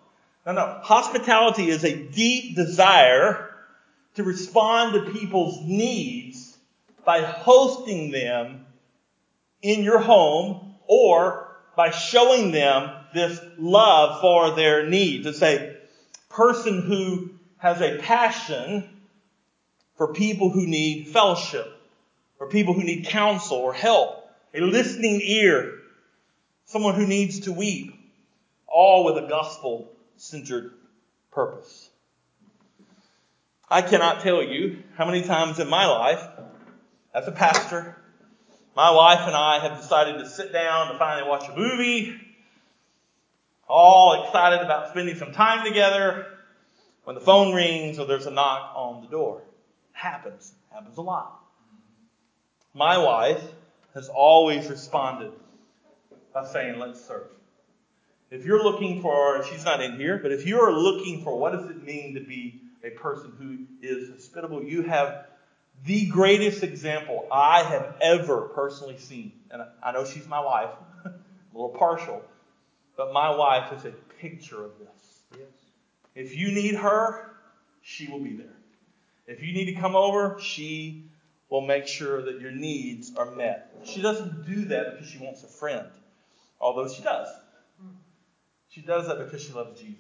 No, 0.48 0.54
no. 0.54 0.80
Hospitality 0.82 1.70
is 1.70 1.84
a 1.84 1.96
deep 1.96 2.56
desire 2.56 3.54
to 4.16 4.24
respond 4.24 4.94
to 4.94 5.12
people's 5.12 5.60
needs 5.62 6.47
by 7.08 7.22
hosting 7.22 8.12
them 8.12 8.66
in 9.62 9.82
your 9.82 9.98
home 9.98 10.76
or 10.88 11.58
by 11.78 11.90
showing 11.90 12.52
them 12.52 12.92
this 13.14 13.40
love 13.58 14.20
for 14.20 14.58
their 14.58 14.86
needs. 14.90 15.26
It's 15.26 15.42
a 15.42 15.78
person 16.28 16.82
who 16.82 17.30
has 17.60 17.80
a 17.80 17.98
passion 18.00 18.90
for 19.96 20.14
people 20.14 20.50
who 20.50 20.68
need 20.68 21.08
fellowship, 21.08 21.74
or 22.42 22.50
people 22.50 22.74
who 22.74 22.84
need 22.84 23.06
counsel 23.06 23.58
or 23.58 23.72
help, 23.72 24.30
a 24.54 24.60
listening 24.60 25.22
ear, 25.24 25.76
someone 26.66 26.96
who 26.96 27.08
needs 27.08 27.40
to 27.42 27.54
weep, 27.54 27.98
all 28.68 29.06
with 29.06 29.24
a 29.24 29.30
gospel 29.30 29.90
centered 30.18 30.74
purpose. 31.32 31.90
I 33.70 33.82
cannot 33.82 34.24
tell 34.24 34.44
you 34.44 34.84
how 34.98 35.06
many 35.06 35.24
times 35.24 35.60
in 35.60 35.70
my 35.70 35.86
life, 35.88 36.22
as 37.18 37.28
a 37.28 37.32
pastor, 37.32 37.96
my 38.76 38.92
wife 38.92 39.22
and 39.22 39.36
I 39.36 39.58
have 39.58 39.82
decided 39.82 40.20
to 40.20 40.30
sit 40.30 40.54
down 40.54 40.92
to 40.92 41.00
finally 41.00 41.28
watch 41.28 41.50
a 41.50 41.58
movie 41.58 42.16
all 43.68 44.24
excited 44.24 44.64
about 44.64 44.92
spending 44.92 45.16
some 45.16 45.32
time 45.32 45.66
together 45.66 46.28
when 47.06 47.16
the 47.16 47.22
phone 47.22 47.56
rings 47.56 47.98
or 47.98 48.06
there's 48.06 48.28
a 48.28 48.32
knock 48.32 48.72
on 48.76 49.02
the 49.02 49.08
door. 49.08 49.42
Happens. 49.94 50.54
Happens 50.72 50.96
a 50.98 51.02
lot. 51.02 51.44
My 52.76 53.00
wife 53.00 53.42
has 53.96 54.10
always 54.10 54.70
responded 54.70 55.32
by 56.36 56.46
saying, 56.46 56.78
let's 56.78 57.04
serve. 57.04 57.30
If 58.30 58.46
you're 58.46 58.64
looking 58.64 59.02
for, 59.02 59.44
she's 59.44 59.66
not 59.66 59.82
in 59.82 59.98
here, 59.98 60.20
but 60.22 60.32
if 60.32 60.46
you're 60.46 60.72
looking 60.72 61.24
for 61.24 61.40
what 61.40 61.54
does 61.54 61.68
it 61.68 61.84
mean 61.84 62.14
to 62.14 62.20
be 62.20 62.62
a 62.84 62.92
person 62.92 63.34
who 63.40 63.66
is 63.82 64.12
hospitable, 64.12 64.64
you 64.64 64.84
have 64.84 65.26
the 65.86 66.08
greatest 66.08 66.64
example 66.64 67.28
I 67.32 67.64
have 67.64 67.96
ever 68.02 68.42
personally 68.54 68.98
seen. 68.98 69.32
And 69.52 69.62
I 69.84 69.92
know 69.92 70.06
she's 70.06 70.28
my 70.28 70.40
wife, 70.42 70.72
a 71.06 71.12
little 71.54 71.70
partial, 71.70 72.24
but 72.96 73.14
my 73.14 73.30
wife 73.36 73.72
is 73.74 73.86
a 73.86 73.92
picture 74.20 74.64
of 74.64 74.72
this. 74.80 75.22
Yes. 75.38 75.48
If 76.16 76.36
you 76.36 76.52
need 76.52 76.76
her, 76.76 77.30
she 77.82 78.08
will 78.08 78.20
be 78.20 78.36
there. 78.36 78.48
If 79.28 79.42
you 79.42 79.54
need 79.54 79.66
to 79.66 79.80
come 79.80 79.96
over, 79.96 80.38
she 80.42 81.04
will 81.50 81.62
make 81.62 81.88
sure 81.88 82.22
that 82.24 82.42
your 82.42 82.52
needs 82.52 83.14
are 83.16 83.32
met. 83.32 83.70
She 83.84 84.02
doesn't 84.02 84.46
do 84.46 84.66
that 84.66 84.92
because 84.94 85.08
she 85.08 85.18
wants 85.20 85.44
a 85.44 85.48
friend, 85.48 85.86
although 86.60 86.90
she 86.90 87.02
does. 87.04 87.28
She 88.70 88.82
does 88.82 89.08
that 89.08 89.18
because 89.20 89.42
she 89.42 89.54
loves 89.54 89.80
Jesus. 89.80 89.96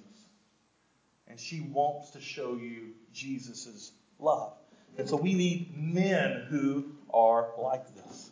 and 1.27 1.39
she 1.39 1.61
wants 1.61 2.11
to 2.11 2.21
show 2.21 2.55
you 2.55 2.93
Jesus' 3.13 3.91
love. 4.19 4.53
And 4.97 5.07
so 5.07 5.15
we 5.15 5.33
need 5.33 5.77
men 5.77 6.45
who 6.49 6.85
are 7.13 7.49
like 7.61 7.83
this. 7.95 8.31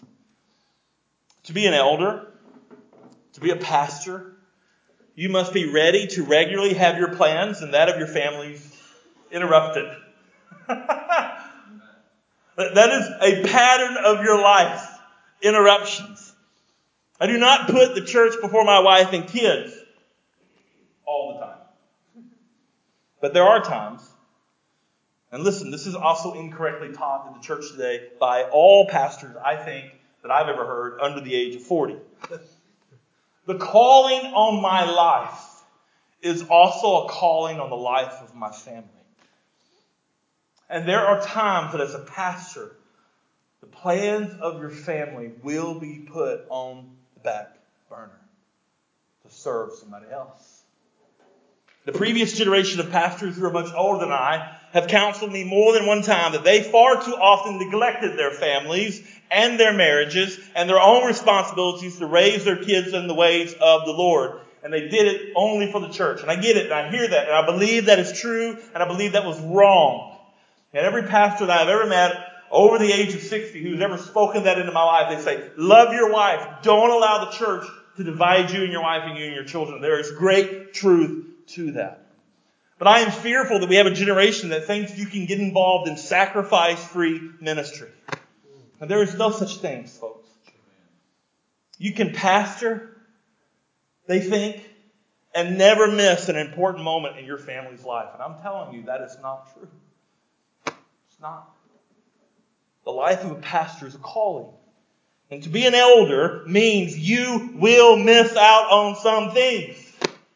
To 1.43 1.53
be 1.53 1.67
an 1.67 1.73
elder, 1.73 2.27
to 3.33 3.39
be 3.39 3.51
a 3.51 3.55
pastor, 3.55 4.35
you 5.15 5.29
must 5.29 5.53
be 5.53 5.69
ready 5.69 6.07
to 6.07 6.23
regularly 6.23 6.73
have 6.73 6.97
your 6.97 7.15
plans 7.15 7.61
and 7.61 7.73
that 7.73 7.87
of 7.89 7.97
your 7.97 8.07
families 8.07 8.75
interrupted. 9.31 9.85
that 10.67 11.39
is 12.57 13.07
a 13.21 13.43
pattern 13.47 13.97
of 14.03 14.23
your 14.23 14.41
life 14.41 14.89
interruptions. 15.41 16.33
I 17.19 17.27
do 17.27 17.37
not 17.37 17.69
put 17.69 17.95
the 17.95 18.01
church 18.01 18.33
before 18.41 18.65
my 18.65 18.79
wife 18.79 19.13
and 19.13 19.27
kids 19.27 19.73
all 21.05 21.33
the 21.33 21.45
time. 21.45 21.57
But 23.21 23.33
there 23.33 23.43
are 23.43 23.61
times, 23.61 24.01
and 25.35 25.43
listen, 25.43 25.69
this 25.69 25.85
is 25.85 25.95
also 25.95 26.31
incorrectly 26.31 26.93
taught 26.93 27.27
in 27.27 27.33
the 27.33 27.41
church 27.41 27.69
today 27.69 28.07
by 28.21 28.43
all 28.43 28.87
pastors, 28.87 29.35
I 29.43 29.57
think, 29.57 29.91
that 30.21 30.31
I've 30.31 30.47
ever 30.47 30.65
heard 30.65 31.01
under 31.01 31.19
the 31.19 31.35
age 31.35 31.55
of 31.55 31.61
40. 31.61 31.97
The 33.45 33.55
calling 33.55 34.31
on 34.33 34.61
my 34.61 34.89
life 34.89 35.61
is 36.21 36.45
also 36.49 37.05
a 37.05 37.09
calling 37.09 37.59
on 37.59 37.69
the 37.69 37.75
life 37.75 38.13
of 38.21 38.33
my 38.33 38.49
family. 38.49 38.87
And 40.69 40.87
there 40.87 41.05
are 41.05 41.21
times 41.21 41.73
that 41.73 41.81
as 41.81 41.95
a 41.95 41.99
pastor, 41.99 42.77
the 43.59 43.67
plans 43.67 44.39
of 44.39 44.61
your 44.61 44.69
family 44.69 45.33
will 45.43 45.77
be 45.77 45.99
put 45.99 46.45
on 46.47 46.95
the 47.13 47.19
back 47.19 47.57
burner 47.89 48.21
to 49.27 49.33
serve 49.33 49.73
somebody 49.73 50.05
else. 50.09 50.61
The 51.83 51.91
previous 51.91 52.37
generation 52.37 52.79
of 52.79 52.89
pastors 52.89 53.35
who 53.35 53.45
are 53.45 53.51
much 53.51 53.71
older 53.75 53.99
than 53.99 54.13
I 54.13 54.59
have 54.75 54.87
counseled 54.89 55.31
me 55.31 55.45
more 55.45 55.71
than 55.71 55.85
one 55.85 56.01
time 56.01 56.33
that 56.33 56.43
they 56.43 56.61
far 56.61 57.01
too 57.01 57.15
often 57.15 57.57
neglected 57.57 58.17
their 58.17 58.31
families 58.31 59.01
and 59.31 59.57
their 59.57 59.71
marriages 59.71 60.37
and 60.53 60.69
their 60.69 60.81
own 60.81 61.05
responsibilities 61.05 61.97
to 61.97 62.05
raise 62.05 62.43
their 62.43 62.61
kids 62.61 62.93
in 62.93 63.07
the 63.07 63.13
ways 63.13 63.53
of 63.53 63.85
the 63.85 63.93
Lord. 63.93 64.41
And 64.63 64.73
they 64.73 64.89
did 64.89 65.07
it 65.07 65.31
only 65.33 65.71
for 65.71 65.79
the 65.79 65.87
church. 65.87 66.21
And 66.21 66.29
I 66.29 66.35
get 66.35 66.57
it 66.57 66.65
and 66.65 66.73
I 66.73 66.91
hear 66.91 67.07
that 67.07 67.27
and 67.27 67.33
I 67.33 67.45
believe 67.45 67.85
that 67.85 67.99
is 67.99 68.11
true 68.19 68.57
and 68.73 68.83
I 68.83 68.85
believe 68.85 69.13
that 69.13 69.25
was 69.25 69.39
wrong. 69.39 70.19
And 70.73 70.85
every 70.85 71.03
pastor 71.03 71.45
that 71.45 71.61
I've 71.61 71.69
ever 71.69 71.87
met 71.87 72.13
over 72.51 72.77
the 72.77 72.91
age 72.91 73.15
of 73.15 73.21
60 73.21 73.63
who's 73.63 73.79
ever 73.79 73.97
spoken 73.97 74.43
that 74.43 74.59
into 74.59 74.73
my 74.73 74.83
life, 74.83 75.17
they 75.17 75.23
say, 75.23 75.51
love 75.55 75.93
your 75.93 76.11
wife. 76.11 76.63
Don't 76.63 76.91
allow 76.91 77.23
the 77.23 77.31
church 77.31 77.65
to 77.95 78.03
divide 78.03 78.51
you 78.51 78.63
and 78.63 78.73
your 78.73 78.81
wife 78.81 79.03
and 79.05 79.17
you 79.17 79.23
and 79.23 79.35
your 79.35 79.45
children. 79.45 79.81
There 79.81 80.01
is 80.01 80.11
great 80.11 80.73
truth 80.73 81.25
to 81.51 81.71
that. 81.71 82.04
But 82.77 82.87
I 82.87 82.99
am 82.99 83.11
fearful 83.11 83.59
that 83.59 83.69
we 83.69 83.75
have 83.75 83.85
a 83.85 83.93
generation 83.93 84.49
that 84.49 84.65
thinks 84.65 84.97
you 84.97 85.05
can 85.05 85.25
get 85.25 85.39
involved 85.39 85.87
in 85.87 85.95
sacrifice-free 85.95 87.31
ministry. 87.39 87.89
And 88.81 88.89
there 88.89 89.01
is 89.01 89.15
no 89.15 89.31
such 89.31 89.57
thing, 89.57 89.85
folks. 89.85 90.27
You 91.77 91.93
can 91.93 92.11
pastor, 92.11 92.97
they 94.07 94.19
think, 94.19 94.61
and 95.33 95.57
never 95.57 95.89
miss 95.91 96.27
an 96.29 96.35
important 96.35 96.83
moment 96.83 97.17
in 97.17 97.25
your 97.25 97.37
family's 97.37 97.83
life. 97.83 98.09
And 98.13 98.21
I'm 98.21 98.41
telling 98.41 98.73
you, 98.73 98.83
that 98.83 99.01
is 99.01 99.17
not 99.21 99.53
true. 99.53 99.67
It's 100.65 101.19
not. 101.21 101.49
The 102.83 102.91
life 102.91 103.23
of 103.23 103.31
a 103.31 103.35
pastor 103.35 103.87
is 103.87 103.95
a 103.95 103.99
calling. 103.99 104.51
And 105.31 105.41
to 105.43 105.49
be 105.49 105.65
an 105.65 105.73
elder 105.73 106.43
means 106.45 106.97
you 106.97 107.51
will 107.55 107.97
miss 107.97 108.35
out 108.35 108.71
on 108.71 108.95
some 108.97 109.31
things. 109.31 109.77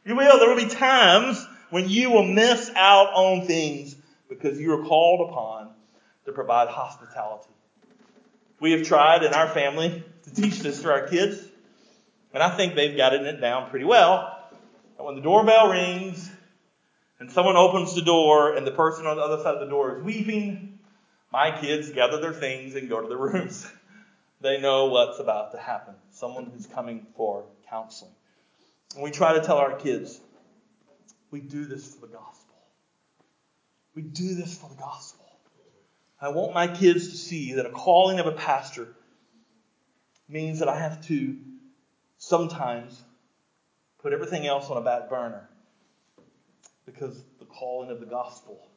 You 0.04 0.16
will. 0.16 0.40
There 0.40 0.50
will 0.50 0.62
be 0.62 0.74
times 0.74 1.46
when 1.70 1.90
you 1.90 2.12
will 2.12 2.26
miss 2.26 2.72
out 2.76 3.14
on 3.14 3.46
things 3.46 3.96
because 4.28 4.60
you 4.60 4.74
are 4.74 4.86
called 4.86 5.30
upon 5.30 5.72
to 6.26 6.32
provide 6.32 6.70
hospitality. 6.70 7.50
We 8.60 8.72
have 8.74 8.84
tried 8.84 9.24
in 9.24 9.34
our 9.34 9.48
family 9.48 10.04
to 10.24 10.34
teach 10.34 10.60
this 10.60 10.82
to 10.82 10.92
our 10.92 11.08
kids, 11.08 11.42
and 12.34 12.44
I 12.44 12.56
think 12.56 12.76
they've 12.76 12.96
gotten 12.96 13.26
it 13.26 13.40
down 13.40 13.70
pretty 13.70 13.86
well. 13.86 14.38
And 14.98 15.06
when 15.06 15.16
the 15.16 15.22
doorbell 15.22 15.70
rings 15.70 16.30
and 17.20 17.32
someone 17.32 17.56
opens 17.56 17.96
the 17.96 18.02
door 18.02 18.56
and 18.56 18.68
the 18.68 18.72
person 18.72 19.06
on 19.06 19.16
the 19.16 19.24
other 19.24 19.42
side 19.42 19.56
of 19.56 19.62
the 19.62 19.70
door 19.70 19.98
is 19.98 20.04
weeping, 20.04 20.80
my 21.32 21.58
kids 21.60 21.90
gather 21.92 22.20
their 22.20 22.34
things 22.34 22.76
and 22.76 22.90
go 22.90 23.02
to 23.02 23.08
their 23.08 23.18
rooms. 23.32 23.68
They 24.42 24.60
know 24.60 24.86
what's 24.86 25.20
about 25.20 25.52
to 25.52 25.58
happen. 25.58 25.96
Someone 26.12 26.46
who's 26.46 26.66
coming 26.66 27.08
for 27.16 27.46
counseling. 27.70 28.12
And 28.96 29.04
we 29.04 29.12
try 29.12 29.34
to 29.34 29.42
tell 29.42 29.58
our 29.58 29.76
kids, 29.76 30.20
we 31.32 31.42
do 31.42 31.66
this 31.66 31.94
for 31.94 32.02
the 32.02 32.14
gospel. 32.14 32.56
We 33.96 34.02
do 34.02 34.36
this 34.36 34.58
for 34.58 34.70
the 34.70 34.76
gospel. 34.76 35.26
I 36.22 36.30
want 36.30 36.54
my 36.54 36.68
kids 36.68 37.10
to 37.10 37.18
see 37.18 37.54
that 37.54 37.66
a 37.66 37.70
calling 37.70 38.20
of 38.20 38.28
a 38.28 38.32
pastor 38.34 38.96
means 40.28 40.60
that 40.60 40.68
I 40.68 40.78
have 40.78 41.02
to 41.08 41.38
sometimes 42.18 43.02
put 44.00 44.14
everything 44.14 44.46
else 44.46 44.70
on 44.70 44.78
a 44.78 44.82
back 44.82 45.10
burner 45.10 45.50
because 46.86 47.24
the 47.40 47.46
calling 47.46 47.90
of 47.90 48.00
the 48.00 48.06
gospel 48.06 48.68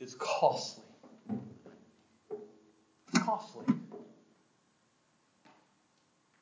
is 0.00 0.14
costly 0.16 0.84
costly. 3.28 3.66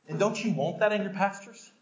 And 0.09 0.19
don't 0.21 0.43
you 0.45 0.53
want 0.53 0.79
that 0.79 0.93
in 0.93 1.03
your 1.03 1.13
pastors? 1.13 1.73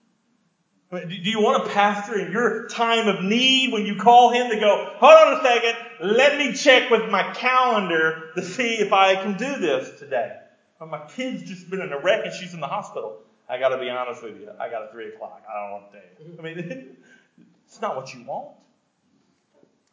Do 0.91 1.31
you 1.31 1.41
want 1.41 1.67
a 1.67 1.69
pastor 1.71 2.19
in 2.19 2.31
your 2.31 2.69
time 2.69 3.09
of 3.09 3.25
need 3.25 3.73
when 3.73 3.85
you 3.85 3.97
call 3.97 4.31
him 4.31 4.51
to 4.51 4.61
go, 4.61 4.93
hold 4.97 5.13
on 5.13 5.41
a 5.41 5.43
second, 5.43 5.75
let 6.01 6.39
me 6.39 6.53
check 6.53 6.91
with 6.91 7.11
my 7.11 7.33
calendar 7.33 8.31
to 8.37 8.43
see 8.43 8.77
if 8.77 8.93
I 8.93 9.17
can 9.17 9.37
do 9.37 9.57
this 9.57 9.99
today? 9.99 10.37
Well, 10.79 10.89
my 10.89 11.01
kid's 11.09 11.43
just 11.43 11.69
been 11.69 11.81
in 11.81 11.93
a 11.93 11.99
wreck 11.99 12.25
and 12.25 12.33
she's 12.33 12.55
in 12.55 12.61
the 12.61 12.69
hospital. 12.69 13.19
I 13.49 13.59
got 13.59 13.71
to 13.71 13.79
be 13.79 13.91
honest 13.91 14.23
with 14.23 14.37
you. 14.37 14.51
I 14.61 14.69
got 14.69 14.89
a 14.89 14.93
3 14.93 15.09
o'clock. 15.09 15.43
I 15.51 15.63
don't 15.63 15.73
want 15.73 15.93
to. 15.93 16.39
I 16.39 16.43
mean, 16.43 16.97
it's 17.67 17.81
not 17.81 17.97
what 17.97 18.15
you 18.15 18.23
want. 18.23 18.51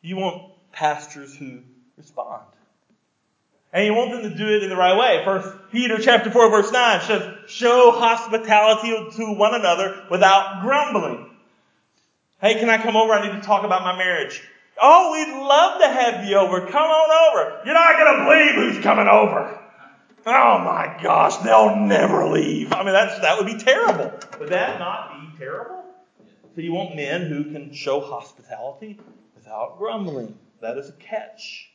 You 0.02 0.18
want 0.18 0.52
pastors 0.72 1.36
who 1.36 1.62
respond. 1.98 2.44
And 3.74 3.86
you 3.86 3.94
want 3.94 4.12
them 4.12 4.30
to 4.30 4.38
do 4.38 4.48
it 4.50 4.64
in 4.64 4.70
the 4.70 4.76
right 4.76 4.98
way. 4.98 5.22
First 5.24 5.72
Peter 5.72 5.98
chapter 5.98 6.30
4 6.30 6.50
verse 6.50 6.72
9 6.72 7.02
says, 7.02 7.36
show 7.48 7.92
hospitality 7.92 8.90
to 9.18 9.34
one 9.34 9.56
another 9.56 10.06
without 10.10 10.62
grumbling. 10.62 11.30
Hey, 12.42 12.56
can 12.56 12.70
I 12.70 12.82
come 12.82 12.98
over? 12.98 13.14
I 13.14 13.28
need 13.28 13.40
to 13.40 13.46
talk 13.46 13.64
about 13.64 13.84
my 13.84 13.98
marriage. 13.98 14.42
Oh, 14.82 15.12
we'd 15.12 15.42
love 15.42 15.80
to 15.82 15.88
have 15.88 16.26
you 16.26 16.38
over. 16.38 16.62
Come 16.62 16.90
on 16.90 17.38
over. 17.38 17.62
You're 17.66 17.74
not 17.74 17.98
going 17.98 18.18
to 18.18 18.24
believe 18.26 18.74
who's 18.74 18.84
coming 18.84 19.08
over. 19.08 19.58
Oh 20.26 20.60
my 20.60 21.00
gosh, 21.02 21.38
they'll 21.38 21.76
never 21.78 22.28
leave. 22.28 22.74
I 22.74 22.84
mean, 22.84 22.94
that's, 22.94 23.20
that 23.22 23.38
would 23.38 23.48
be 23.48 23.58
terrible. 23.58 24.12
Would 24.40 24.50
that 24.50 24.80
not 24.80 25.14
be 25.20 25.38
terrible? 25.38 25.84
So 26.56 26.62
you 26.62 26.74
want 26.74 26.96
men 26.96 27.28
who 27.28 27.46
can 27.46 27.74
show 27.74 28.00
hospitality 28.02 29.00
without 29.36 29.78
grumbling. 29.78 30.38
That 30.60 30.78
is 30.78 30.90
a 30.90 30.94
catch. 30.94 31.71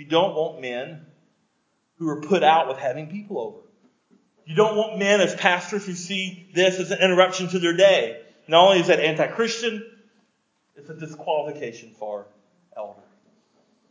You 0.00 0.06
don't 0.06 0.34
want 0.34 0.62
men 0.62 1.04
who 1.98 2.08
are 2.08 2.22
put 2.22 2.42
out 2.42 2.68
with 2.68 2.78
having 2.78 3.08
people 3.08 3.38
over. 3.38 3.58
You 4.46 4.54
don't 4.54 4.74
want 4.74 4.98
men 4.98 5.20
as 5.20 5.34
pastors 5.34 5.84
who 5.84 5.92
see 5.92 6.48
this 6.54 6.80
as 6.80 6.90
an 6.90 7.00
interruption 7.00 7.48
to 7.48 7.58
their 7.58 7.76
day. 7.76 8.22
Not 8.48 8.64
only 8.64 8.80
is 8.80 8.86
that 8.86 8.98
anti-Christian, 8.98 9.84
it's 10.74 10.88
a 10.88 10.94
disqualification 10.94 11.92
for 11.98 12.28
elder. 12.74 13.02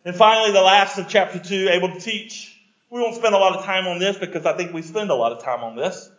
And 0.03 0.15
finally, 0.15 0.51
the 0.51 0.63
last 0.63 0.97
of 0.97 1.07
chapter 1.09 1.37
2, 1.37 1.69
able 1.73 1.89
to 1.89 1.99
teach. 1.99 2.59
We 2.89 2.99
won't 2.99 3.13
spend 3.13 3.35
a 3.35 3.37
lot 3.37 3.55
of 3.55 3.63
time 3.63 3.85
on 3.85 3.99
this 3.99 4.17
because 4.17 4.47
I 4.47 4.57
think 4.57 4.73
we 4.73 4.81
spend 4.81 5.11
a 5.11 5.15
lot 5.15 5.31
of 5.31 5.43
time 5.43 5.63
on 5.63 5.75
this. 5.75 6.09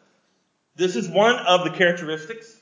This 0.77 0.95
is 0.95 1.09
one 1.09 1.35
of 1.35 1.65
the 1.65 1.71
characteristics. 1.71 2.57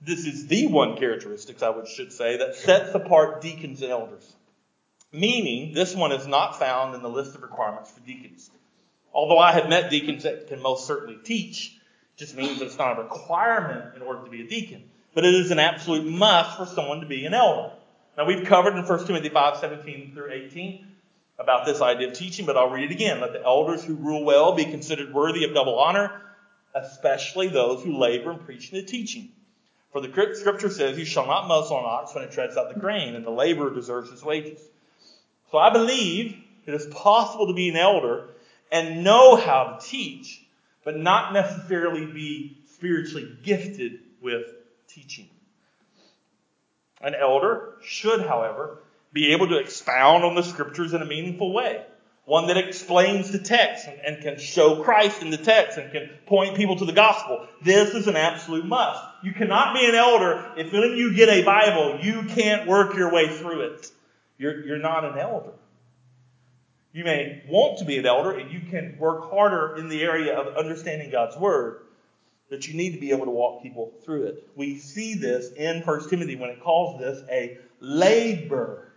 This 0.00 0.26
is 0.26 0.48
the 0.48 0.66
one 0.66 0.96
characteristics, 0.96 1.62
I 1.62 1.68
would 1.68 1.86
should 1.86 2.12
say, 2.12 2.38
that 2.38 2.56
sets 2.56 2.96
apart 2.96 3.42
deacons 3.42 3.80
and 3.80 3.92
elders. 3.92 4.34
Meaning, 5.12 5.72
this 5.72 5.94
one 5.94 6.12
is 6.12 6.26
not 6.26 6.58
found 6.58 6.94
in 6.94 7.02
the 7.02 7.08
list 7.08 7.34
of 7.34 7.42
requirements 7.42 7.90
for 7.90 8.00
deacons. 8.00 8.50
Although 9.14 9.38
I 9.38 9.52
have 9.52 9.68
met 9.68 9.90
deacons 9.90 10.24
that 10.24 10.48
can 10.48 10.60
most 10.60 10.86
certainly 10.86 11.18
teach, 11.24 11.78
just 12.16 12.36
means 12.36 12.58
that 12.58 12.66
it's 12.66 12.78
not 12.78 12.98
a 12.98 13.02
requirement 13.02 13.96
in 13.96 14.02
order 14.02 14.24
to 14.24 14.30
be 14.30 14.42
a 14.42 14.46
deacon. 14.46 14.90
But 15.14 15.24
it 15.24 15.34
is 15.34 15.50
an 15.50 15.58
absolute 15.58 16.04
must 16.04 16.58
for 16.58 16.66
someone 16.66 17.00
to 17.00 17.06
be 17.06 17.24
an 17.24 17.32
elder. 17.32 17.72
Now 18.16 18.26
we've 18.26 18.46
covered 18.46 18.76
in 18.76 18.84
1 18.84 19.06
Timothy 19.06 19.30
5, 19.30 19.58
17 19.58 20.12
through 20.12 20.30
18 20.30 20.86
about 21.38 21.64
this 21.64 21.80
idea 21.80 22.08
of 22.08 22.14
teaching, 22.14 22.44
but 22.44 22.56
I'll 22.56 22.70
read 22.70 22.90
it 22.90 22.94
again. 22.94 23.20
Let 23.20 23.32
the 23.32 23.42
elders 23.42 23.84
who 23.84 23.94
rule 23.94 24.24
well 24.24 24.54
be 24.54 24.64
considered 24.64 25.14
worthy 25.14 25.44
of 25.44 25.54
double 25.54 25.78
honor, 25.78 26.20
especially 26.74 27.48
those 27.48 27.82
who 27.82 27.96
labor 27.96 28.32
in 28.32 28.40
preaching 28.40 28.78
and 28.78 28.86
teaching. 28.86 29.30
For 29.92 30.00
the 30.02 30.34
scripture 30.34 30.68
says, 30.68 30.98
You 30.98 31.04
shall 31.06 31.26
not 31.26 31.48
muzzle 31.48 31.78
an 31.78 31.84
ox 31.86 32.14
when 32.14 32.24
it 32.24 32.32
treads 32.32 32.56
out 32.56 32.74
the 32.74 32.78
grain, 32.78 33.14
and 33.14 33.24
the 33.24 33.30
laborer 33.30 33.72
deserves 33.72 34.10
his 34.10 34.22
wages. 34.22 34.60
So 35.50 35.58
I 35.58 35.72
believe 35.72 36.36
it 36.66 36.74
is 36.74 36.86
possible 36.86 37.46
to 37.46 37.54
be 37.54 37.68
an 37.70 37.76
elder 37.76 38.28
and 38.70 39.02
know 39.02 39.36
how 39.36 39.78
to 39.78 39.86
teach, 39.86 40.42
but 40.84 40.96
not 40.98 41.32
necessarily 41.32 42.06
be 42.06 42.58
spiritually 42.74 43.28
gifted 43.42 44.00
with 44.20 44.46
teaching. 44.88 45.28
An 47.00 47.14
elder 47.14 47.74
should, 47.82 48.20
however, 48.22 48.78
be 49.12 49.32
able 49.32 49.48
to 49.48 49.58
expound 49.58 50.24
on 50.24 50.34
the 50.34 50.42
scriptures 50.42 50.92
in 50.92 51.00
a 51.00 51.06
meaningful 51.06 51.52
way. 51.52 51.84
One 52.24 52.48
that 52.48 52.58
explains 52.58 53.30
the 53.30 53.38
text 53.38 53.86
and, 53.86 53.98
and, 54.00 54.22
can 54.22 54.38
show 54.38 54.82
Christ 54.82 55.22
in 55.22 55.30
the 55.30 55.38
text 55.38 55.78
and 55.78 55.90
can 55.90 56.10
point 56.26 56.56
people 56.56 56.76
to 56.76 56.84
the 56.84 56.92
gospel. 56.92 57.48
This 57.62 57.94
is 57.94 58.06
an 58.06 58.16
absolute 58.16 58.66
must. 58.66 59.00
You 59.22 59.32
cannot 59.32 59.74
be 59.74 59.86
an 59.86 59.94
elder 59.94 60.52
if 60.58 60.70
when 60.70 60.94
you 60.94 61.14
get 61.14 61.30
a 61.30 61.42
Bible, 61.42 62.00
you 62.02 62.24
can't 62.24 62.68
work 62.68 62.94
your 62.94 63.10
way 63.10 63.28
through 63.28 63.72
it. 63.72 63.90
You're, 64.38 64.64
you're 64.64 64.78
not 64.78 65.04
an 65.04 65.18
elder. 65.18 65.52
You 66.92 67.04
may 67.04 67.42
want 67.48 67.78
to 67.78 67.84
be 67.84 67.98
an 67.98 68.06
elder 68.06 68.32
and 68.32 68.50
you 68.50 68.60
can 68.70 68.96
work 68.98 69.30
harder 69.30 69.76
in 69.76 69.88
the 69.88 70.02
area 70.02 70.38
of 70.38 70.56
understanding 70.56 71.10
God's 71.10 71.36
Word, 71.36 71.82
but 72.48 72.66
you 72.66 72.74
need 72.74 72.92
to 72.94 73.00
be 73.00 73.10
able 73.10 73.26
to 73.26 73.30
walk 73.30 73.62
people 73.62 73.92
through 74.04 74.24
it. 74.24 74.48
We 74.56 74.78
see 74.78 75.14
this 75.14 75.52
in 75.52 75.82
1 75.82 76.08
Timothy 76.08 76.36
when 76.36 76.50
it 76.50 76.60
calls 76.60 76.98
this 76.98 77.22
a 77.30 77.58
labor. 77.80 78.92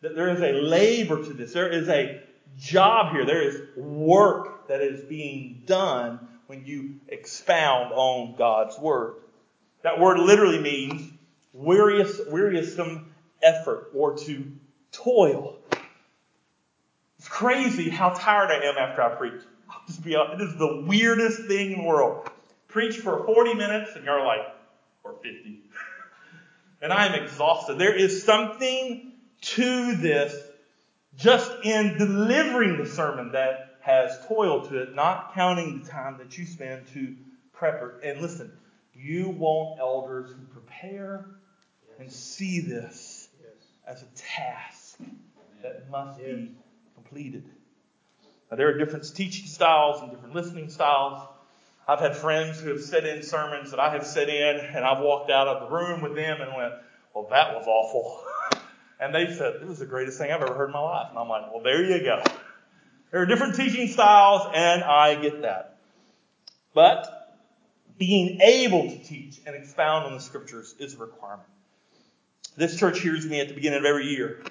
That 0.00 0.16
there 0.16 0.30
is 0.30 0.40
a 0.40 0.52
labor 0.52 1.22
to 1.22 1.32
this. 1.32 1.52
There 1.52 1.68
is 1.68 1.88
a 1.88 2.22
job 2.58 3.12
here. 3.12 3.24
There 3.24 3.42
is 3.42 3.60
work 3.76 4.68
that 4.68 4.80
is 4.80 5.04
being 5.04 5.62
done 5.66 6.26
when 6.46 6.64
you 6.66 6.96
expound 7.08 7.92
on 7.92 8.34
God's 8.36 8.78
Word. 8.78 9.14
That 9.82 9.98
word 10.00 10.18
literally 10.18 10.60
means 10.60 11.10
wearisome 11.52 13.11
effort 13.42 13.90
or 13.94 14.16
to 14.16 14.52
toil. 14.92 15.58
It's 17.18 17.28
crazy 17.28 17.88
how 17.88 18.10
tired 18.10 18.50
I 18.50 18.66
am 18.66 18.76
after 18.76 19.02
I 19.02 19.14
preach. 19.14 19.40
I'll 19.70 19.82
just 19.86 20.02
be 20.02 20.16
honest. 20.16 20.42
It 20.42 20.48
is 20.48 20.56
the 20.56 20.84
weirdest 20.86 21.44
thing 21.44 21.72
in 21.72 21.78
the 21.78 21.84
world. 21.84 22.28
Preach 22.68 22.96
for 22.96 23.24
40 23.24 23.54
minutes 23.54 23.92
and 23.94 24.04
you're 24.04 24.24
like, 24.24 24.40
or 25.04 25.14
50. 25.22 25.60
and 26.82 26.92
I 26.92 27.06
am 27.06 27.14
exhausted. 27.14 27.78
There 27.78 27.94
is 27.94 28.24
something 28.24 29.12
to 29.42 29.94
this 29.94 30.34
just 31.16 31.52
in 31.62 31.98
delivering 31.98 32.78
the 32.78 32.86
sermon 32.86 33.32
that 33.32 33.76
has 33.80 34.18
toil 34.26 34.66
to 34.66 34.82
it, 34.82 34.94
not 34.94 35.34
counting 35.34 35.82
the 35.82 35.88
time 35.88 36.18
that 36.18 36.36
you 36.38 36.46
spend 36.46 36.86
to 36.88 37.14
prep 37.52 37.82
it. 37.82 38.08
And 38.08 38.20
listen, 38.20 38.52
you 38.94 39.28
want 39.28 39.80
elders 39.80 40.30
who 40.30 40.44
prepare 40.46 41.26
and 41.98 42.10
see 42.10 42.60
this 42.60 43.11
as 43.86 44.02
a 44.02 44.06
task 44.16 44.98
that 45.62 45.90
must 45.90 46.18
be 46.18 46.52
completed. 46.94 47.44
Now, 48.50 48.56
there 48.56 48.68
are 48.68 48.78
different 48.78 49.14
teaching 49.14 49.46
styles 49.46 50.02
and 50.02 50.10
different 50.10 50.34
listening 50.34 50.68
styles. 50.68 51.26
I've 51.88 52.00
had 52.00 52.16
friends 52.16 52.60
who 52.60 52.70
have 52.70 52.82
sat 52.82 53.04
in 53.04 53.22
sermons 53.22 53.70
that 53.70 53.80
I 53.80 53.90
have 53.90 54.06
sat 54.06 54.28
in, 54.28 54.56
and 54.60 54.84
I've 54.84 55.02
walked 55.02 55.30
out 55.30 55.48
of 55.48 55.68
the 55.68 55.74
room 55.74 56.00
with 56.00 56.14
them 56.14 56.40
and 56.40 56.54
went, 56.54 56.74
Well, 57.14 57.26
that 57.30 57.54
was 57.54 57.66
awful. 57.66 58.24
And 59.00 59.12
they 59.12 59.34
said, 59.34 59.56
It 59.56 59.66
was 59.66 59.80
the 59.80 59.86
greatest 59.86 60.16
thing 60.18 60.30
I've 60.30 60.42
ever 60.42 60.54
heard 60.54 60.66
in 60.66 60.74
my 60.74 60.80
life. 60.80 61.08
And 61.10 61.18
I'm 61.18 61.28
like, 61.28 61.52
Well, 61.52 61.60
there 61.64 61.82
you 61.82 62.04
go. 62.04 62.22
There 63.10 63.20
are 63.20 63.26
different 63.26 63.56
teaching 63.56 63.88
styles, 63.88 64.48
and 64.54 64.84
I 64.84 65.20
get 65.20 65.42
that. 65.42 65.78
But 66.72 67.22
being 67.98 68.40
able 68.40 68.88
to 68.90 68.98
teach 68.98 69.40
and 69.44 69.56
expound 69.56 70.06
on 70.06 70.14
the 70.14 70.20
scriptures 70.20 70.74
is 70.78 70.94
a 70.94 70.98
requirement. 70.98 71.48
This 72.56 72.76
church 72.76 73.00
hears 73.00 73.26
me 73.26 73.40
at 73.40 73.48
the 73.48 73.54
beginning 73.54 73.78
of 73.78 73.84
every 73.86 74.06
year 74.06 74.42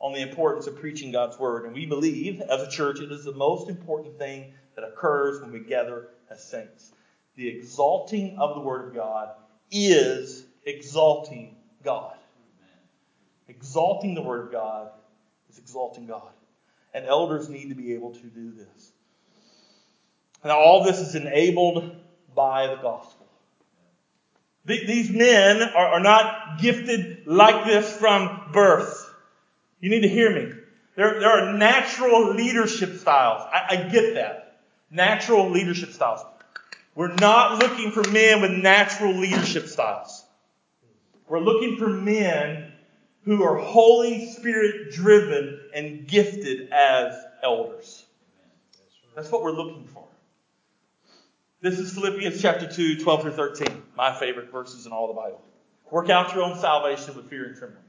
on 0.00 0.12
the 0.12 0.20
importance 0.20 0.66
of 0.66 0.78
preaching 0.78 1.12
God's 1.12 1.38
word. 1.38 1.64
And 1.64 1.74
we 1.74 1.86
believe, 1.86 2.42
as 2.42 2.60
a 2.60 2.70
church, 2.70 3.00
it 3.00 3.10
is 3.10 3.24
the 3.24 3.32
most 3.32 3.70
important 3.70 4.18
thing 4.18 4.52
that 4.74 4.84
occurs 4.84 5.40
when 5.40 5.50
we 5.50 5.60
gather 5.60 6.08
as 6.30 6.44
saints. 6.44 6.92
The 7.36 7.48
exalting 7.48 8.36
of 8.38 8.54
the 8.54 8.60
word 8.60 8.88
of 8.88 8.94
God 8.94 9.30
is 9.70 10.44
exalting 10.66 11.56
God. 11.82 12.16
Exalting 13.48 14.14
the 14.14 14.22
word 14.22 14.46
of 14.46 14.52
God 14.52 14.90
is 15.48 15.58
exalting 15.58 16.06
God. 16.06 16.32
And 16.92 17.06
elders 17.06 17.48
need 17.48 17.70
to 17.70 17.74
be 17.74 17.94
able 17.94 18.12
to 18.12 18.26
do 18.26 18.52
this. 18.52 18.92
Now, 20.44 20.58
all 20.58 20.84
this 20.84 20.98
is 20.98 21.14
enabled 21.14 21.96
by 22.34 22.66
the 22.66 22.76
gospel. 22.76 23.15
These 24.66 25.10
men 25.10 25.62
are 25.62 26.00
not 26.00 26.60
gifted 26.60 27.26
like 27.26 27.66
this 27.66 27.96
from 27.96 28.50
birth. 28.52 29.14
You 29.80 29.90
need 29.90 30.00
to 30.00 30.08
hear 30.08 30.30
me. 30.30 30.52
There, 30.96 31.20
there 31.20 31.30
are 31.30 31.52
natural 31.52 32.34
leadership 32.34 32.96
styles. 32.96 33.42
I, 33.52 33.66
I 33.70 33.76
get 33.88 34.14
that. 34.14 34.58
Natural 34.90 35.48
leadership 35.50 35.92
styles. 35.92 36.24
We're 36.96 37.14
not 37.14 37.58
looking 37.58 37.92
for 37.92 38.02
men 38.10 38.40
with 38.40 38.52
natural 38.52 39.14
leadership 39.14 39.68
styles. 39.68 40.24
We're 41.28 41.40
looking 41.40 41.76
for 41.76 41.88
men 41.88 42.72
who 43.24 43.44
are 43.44 43.56
Holy 43.56 44.30
Spirit 44.30 44.92
driven 44.92 45.60
and 45.74 46.08
gifted 46.08 46.72
as 46.72 47.14
elders. 47.42 48.04
That's 49.14 49.30
what 49.30 49.42
we're 49.42 49.52
looking 49.52 49.84
for. 49.92 50.04
This 51.62 51.78
is 51.78 51.94
Philippians 51.94 52.42
chapter 52.42 52.70
2, 52.70 53.02
12 53.02 53.22
through 53.22 53.32
13, 53.32 53.82
my 53.96 54.14
favorite 54.14 54.52
verses 54.52 54.84
in 54.84 54.92
all 54.92 55.06
the 55.06 55.14
Bible. 55.14 55.40
Work 55.90 56.10
out 56.10 56.34
your 56.34 56.44
own 56.44 56.58
salvation 56.58 57.16
with 57.16 57.30
fear 57.30 57.46
and 57.46 57.56
trembling. 57.56 57.82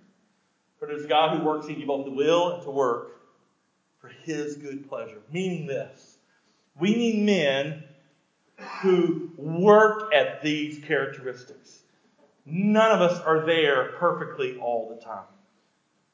For 0.80 0.90
it 0.90 0.98
is 0.98 1.06
God 1.06 1.38
who 1.38 1.44
works 1.44 1.68
in 1.68 1.78
you 1.78 1.86
both 1.86 2.06
to 2.06 2.12
will 2.12 2.54
and 2.54 2.64
to 2.64 2.72
work 2.72 3.20
for 4.00 4.08
his 4.24 4.56
good 4.56 4.88
pleasure. 4.88 5.18
Meaning 5.34 5.68
this 5.68 6.18
we 6.80 6.96
need 6.96 7.26
men 7.26 7.84
who 8.82 9.32
work 9.36 10.14
at 10.14 10.42
these 10.42 10.80
characteristics. 10.86 11.80
None 12.46 12.92
of 12.92 13.02
us 13.02 13.20
are 13.20 13.46
there 13.46 13.92
perfectly 13.98 14.58
all 14.60 14.96
the 14.96 15.04
time. 15.04 15.26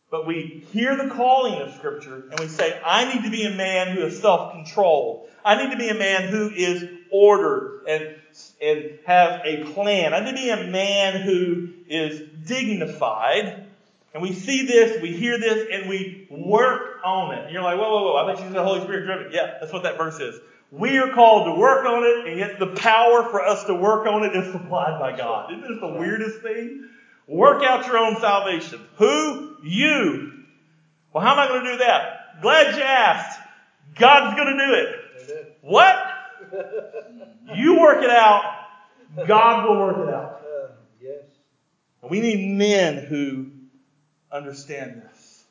But 0.09 0.25
we 0.25 0.65
hear 0.71 0.95
the 0.95 1.13
calling 1.13 1.61
of 1.61 1.75
Scripture 1.75 2.27
and 2.31 2.39
we 2.39 2.47
say, 2.47 2.81
I 2.83 3.13
need 3.13 3.25
to 3.25 3.29
be 3.29 3.45
a 3.45 3.51
man 3.51 3.95
who 3.95 4.01
is 4.05 4.19
self 4.19 4.53
controlled. 4.53 5.29
I 5.45 5.61
need 5.61 5.71
to 5.71 5.77
be 5.77 5.89
a 5.89 5.95
man 5.95 6.29
who 6.29 6.49
is 6.49 6.83
ordered 7.13 7.83
and, 7.87 8.15
and 8.61 8.99
have 9.05 9.41
a 9.45 9.63
plan. 9.73 10.13
I 10.13 10.19
need 10.19 10.31
to 10.31 10.35
be 10.35 10.49
a 10.49 10.67
man 10.67 11.21
who 11.21 11.69
is 11.87 12.21
dignified 12.45 13.67
and 14.13 14.21
we 14.21 14.33
see 14.33 14.65
this, 14.65 15.01
we 15.01 15.11
hear 15.11 15.39
this, 15.39 15.67
and 15.71 15.89
we 15.89 16.27
work 16.29 16.99
on 17.03 17.33
it. 17.33 17.45
And 17.45 17.51
you're 17.51 17.63
like, 17.63 17.79
whoa, 17.79 17.89
whoa, 17.89 18.03
whoa, 18.03 18.15
I 18.17 18.33
thought 18.33 18.43
you 18.43 18.51
said 18.51 18.63
Holy 18.63 18.81
Spirit 18.81 19.05
driven. 19.05 19.31
Yeah, 19.31 19.57
that's 19.59 19.73
what 19.73 19.83
that 19.83 19.97
verse 19.97 20.19
is. 20.19 20.39
We 20.71 20.97
are 20.99 21.11
called 21.13 21.45
to 21.47 21.59
work 21.59 21.85
on 21.85 22.03
it, 22.03 22.29
and 22.29 22.39
yet 22.39 22.59
the 22.59 22.67
power 22.67 23.23
for 23.29 23.41
us 23.41 23.63
to 23.65 23.73
work 23.73 24.05
on 24.07 24.23
it 24.23 24.35
is 24.35 24.51
supplied 24.51 24.99
by 24.99 25.17
God. 25.17 25.51
Isn't 25.51 25.61
this 25.61 25.79
the 25.79 25.87
weirdest 25.87 26.41
thing? 26.41 26.89
Work 27.27 27.63
out 27.63 27.87
your 27.87 27.97
own 27.97 28.19
salvation. 28.19 28.81
Who? 28.97 29.55
You. 29.63 30.43
Well, 31.11 31.23
how 31.23 31.33
am 31.33 31.39
I 31.39 31.47
going 31.47 31.63
to 31.65 31.71
do 31.71 31.77
that? 31.79 32.41
Glad 32.41 32.75
you 32.75 32.83
asked. 32.83 33.39
God's 33.95 34.35
going 34.35 34.57
to 34.57 34.65
do 34.65 34.73
it. 34.73 35.57
What? 35.61 36.12
You 37.55 37.79
work 37.79 38.03
it 38.03 38.09
out. 38.09 38.67
God 39.27 39.67
will 39.67 39.79
work 39.79 40.07
it 40.07 40.13
out. 40.13 40.41
Uh, 40.41 40.71
yes. 41.01 41.23
We 42.01 42.19
need 42.19 42.57
men 42.57 43.05
who 43.05 43.51
understand 44.31 45.01
this 45.03 45.43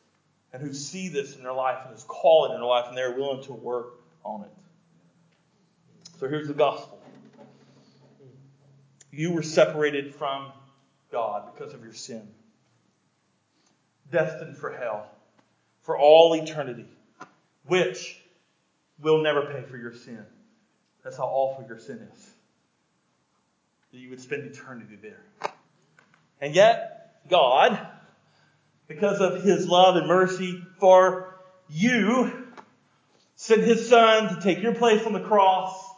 and 0.53 0.63
who 0.63 0.75
see 0.75 1.09
this 1.09 1.37
in 1.37 1.43
their 1.43 1.53
life 1.53 1.79
and 1.87 1.97
is 1.97 2.05
calling 2.07 2.53
in 2.53 2.59
their 2.59 2.69
life 2.69 2.87
and 2.89 2.97
they're 2.97 3.17
willing 3.17 3.43
to 3.45 3.53
work 3.53 3.95
on 4.25 4.43
it. 4.43 4.51
So 6.19 6.29
here's 6.29 6.49
the 6.49 6.55
gospel. 6.55 7.01
You 9.11 9.33
were 9.33 9.43
separated 9.43 10.15
from 10.15 10.53
God 11.11 11.53
because 11.55 11.75
of 11.75 11.83
your 11.83 11.93
sin, 11.93 12.27
destined 14.11 14.57
for 14.57 14.71
hell 14.71 15.07
for 15.83 15.99
all 15.99 16.35
eternity, 16.35 16.87
which 17.67 18.21
will 19.01 19.23
never 19.23 19.43
pay 19.43 19.63
for 19.63 19.77
your 19.77 19.93
sin. 19.93 20.25
That's 21.03 21.17
how 21.17 21.25
awful 21.25 21.67
your 21.67 21.79
sin 21.79 22.07
is. 22.13 22.31
That 23.93 23.99
you 23.99 24.11
would 24.11 24.21
spend 24.21 24.45
eternity 24.45 24.97
there. 25.01 25.23
And 26.41 26.55
yet, 26.55 27.17
God, 27.29 27.79
because 28.89 29.21
of 29.21 29.43
his 29.43 29.69
love 29.69 29.97
and 29.97 30.07
mercy 30.07 30.63
for 30.79 31.37
you, 31.69 32.47
sent 33.37 33.63
his 33.63 33.89
son 33.89 34.35
to 34.35 34.41
take 34.41 34.63
your 34.63 34.75
place 34.75 35.05
on 35.05 35.13
the 35.13 35.21
cross 35.21 35.93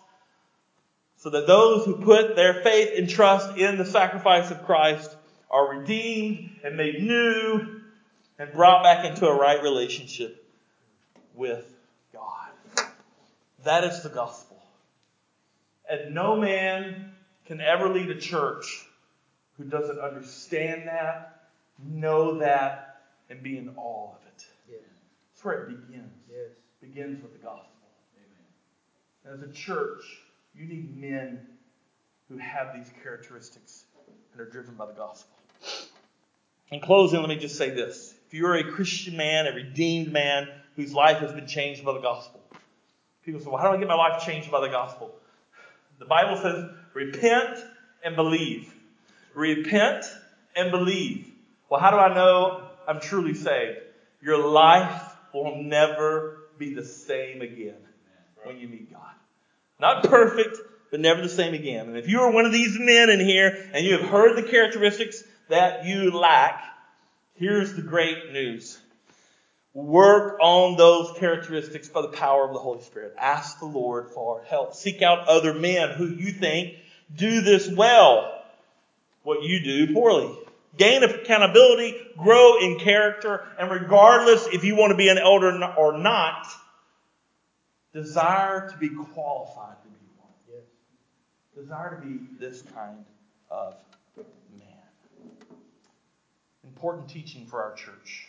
so 1.17 1.31
that 1.31 1.47
those 1.47 1.87
who 1.87 1.97
put 2.03 2.37
their 2.37 2.63
faith 2.63 2.91
and 2.99 3.09
trust 3.09 3.57
in 3.57 3.79
the 3.79 3.85
sacrifice 3.87 4.51
of 4.51 4.65
Christ 4.65 5.17
are 5.51 5.79
redeemed 5.79 6.51
and 6.63 6.77
made 6.77 7.03
new 7.03 7.81
and 8.39 8.53
brought 8.53 8.83
back 8.83 9.07
into 9.07 9.27
a 9.27 9.35
right 9.35 9.63
relationship 9.63 10.45
with 11.35 11.65
God. 12.13 12.51
That 13.65 13.85
is 13.85 14.03
the 14.03 14.11
gospel. 14.11 14.44
And 15.89 16.15
no 16.15 16.37
man 16.37 17.13
can 17.47 17.61
ever 17.61 17.89
lead 17.89 18.11
a 18.11 18.19
church 18.19 18.87
who 19.59 19.65
doesn't 19.65 19.99
understand 19.99 20.89
that 20.89 21.35
know 21.83 22.39
that, 22.39 23.03
and 23.31 23.43
be 23.43 23.59
in 23.59 23.71
awe 23.77 24.13
of 24.13 24.21
it. 24.27 24.47
Yes. 24.71 24.81
That's 25.33 25.45
where 25.45 25.65
it 25.65 25.69
begins. 25.69 26.13
Yes. 26.31 26.51
It 26.83 26.95
begins 26.95 27.23
with 27.23 27.33
the 27.33 27.39
gospel. 27.39 27.71
Amen. 29.27 29.35
As 29.35 29.49
a 29.49 29.53
church, 29.53 30.03
you 30.55 30.67
need 30.67 30.97
men 30.97 31.47
who 32.29 32.39
have 32.39 32.75
these 32.75 32.91
characteristics 33.03 33.85
and 34.33 34.41
are 34.41 34.49
driven 34.49 34.75
by 34.75 34.87
the 34.87 34.93
gospel. 34.93 35.37
In 36.71 36.81
closing, 36.81 37.21
let 37.21 37.29
me 37.29 37.37
just 37.37 37.57
say 37.57 37.71
this. 37.71 38.15
If 38.27 38.35
you're 38.35 38.55
a 38.55 38.73
Christian 38.73 39.17
man, 39.17 39.47
a 39.47 39.53
redeemed 39.53 40.13
man 40.13 40.49
whose 40.77 40.93
life 40.93 41.19
has 41.19 41.33
been 41.33 41.47
changed 41.47 41.85
by 41.85 41.93
the 41.93 42.01
gospel, 42.01 42.41
people 43.25 43.41
say, 43.41 43.49
well, 43.49 43.59
how 43.59 43.71
do 43.71 43.77
I 43.77 43.79
get 43.79 43.89
my 43.89 43.95
life 43.95 44.25
changed 44.25 44.51
by 44.51 44.61
the 44.61 44.69
gospel? 44.69 45.15
The 45.99 46.05
Bible 46.05 46.37
says, 46.37 46.71
repent 46.93 47.59
and 48.05 48.17
believe. 48.17 48.73
Repent 49.35 50.05
and 50.57 50.71
believe. 50.71 51.31
Well, 51.69 51.81
how 51.81 51.91
do 51.91 51.97
I 51.97 52.15
know 52.15 52.69
I'm 52.87 53.01
truly 53.01 53.35
saved? 53.35 53.79
Your 54.23 54.39
life 54.39 55.03
will 55.33 55.63
never 55.63 56.45
be 56.59 56.75
the 56.75 56.85
same 56.85 57.43
again 57.43 57.77
when 58.45 58.59
you 58.59 58.69
meet 58.69 58.93
God. 58.93 59.15
Not 59.81 60.05
perfect, 60.05 60.57
but 60.91 61.01
never 61.01 61.23
the 61.23 61.29
same 61.29 61.55
again. 61.55 61.89
And 61.89 61.97
if 61.97 62.09
you 62.09 62.21
are 62.21 62.31
one 62.31 62.47
of 62.47 62.53
these 62.53 62.79
men 62.79 63.11
in 63.11 63.21
here 63.21 63.69
and 63.73 63.85
you 63.85 63.99
have 63.99 64.09
heard 64.09 64.37
the 64.37 64.49
characteristics 64.49 65.25
that 65.49 65.85
you 65.85 66.11
lack, 66.13 66.63
here's 67.35 67.75
the 67.75 67.83
great 67.83 68.33
news. 68.33 68.79
Work 69.75 70.39
on 70.41 70.77
those 70.77 71.19
characteristics 71.19 71.89
by 71.89 72.03
the 72.03 72.09
power 72.09 72.47
of 72.47 72.53
the 72.53 72.61
Holy 72.61 72.81
Spirit. 72.83 73.15
Ask 73.19 73.59
the 73.59 73.67
Lord 73.67 74.09
for 74.11 74.41
help. 74.47 74.75
Seek 74.75 75.03
out 75.03 75.27
other 75.27 75.53
men 75.53 75.91
who 75.91 76.07
you 76.07 76.31
think 76.31 76.77
do 77.15 77.41
this 77.41 77.69
well, 77.69 78.45
what 79.25 79.43
you 79.43 79.63
do 79.63 79.93
poorly. 79.93 80.33
Gain 80.77 81.03
accountability, 81.03 81.97
grow 82.17 82.59
in 82.61 82.79
character, 82.79 83.47
and 83.59 83.71
regardless 83.71 84.47
if 84.53 84.65
you 84.65 84.77
want 84.77 84.91
to 84.91 84.97
be 84.97 85.09
an 85.09 85.19
elder 85.19 85.53
or 85.77 85.99
not, 85.99 86.47
desire 87.93 88.69
to 88.71 88.77
be 88.79 88.89
qualified 88.89 89.77
to 89.83 89.89
be 89.89 90.07
one. 90.19 90.31
Yes. 90.51 91.65
Desire 91.65 92.01
to 92.01 92.07
be 92.07 92.19
this 92.39 92.63
kind 92.75 93.05
of 93.51 93.77
man. 94.59 95.39
Important 96.65 97.09
teaching 97.09 97.47
for 97.47 97.63
our 97.63 97.75
church. 97.75 98.29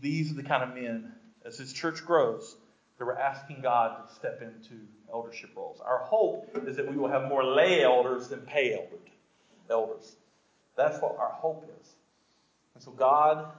These 0.00 0.30
are 0.32 0.34
the 0.34 0.42
kind 0.42 0.62
of 0.62 0.74
men, 0.74 1.12
as 1.44 1.58
this 1.58 1.72
church 1.72 2.04
grows, 2.04 2.56
that 2.98 3.04
we're 3.04 3.18
asking 3.18 3.60
God 3.62 4.06
to 4.06 4.14
step 4.14 4.42
into 4.42 4.80
eldership 5.12 5.50
roles. 5.56 5.80
Our 5.80 5.98
hope 5.98 6.50
is 6.66 6.76
that 6.76 6.90
we 6.90 6.96
will 6.96 7.08
have 7.08 7.28
more 7.28 7.44
lay 7.44 7.82
elders 7.82 8.28
than 8.28 8.40
pay 8.40 8.78
elders. 9.68 10.16
That's 10.76 11.00
what 11.00 11.16
our 11.18 11.32
hope 11.32 11.68
is. 11.80 11.88
And 12.74 12.82
so, 12.82 12.92
God, 12.92 13.52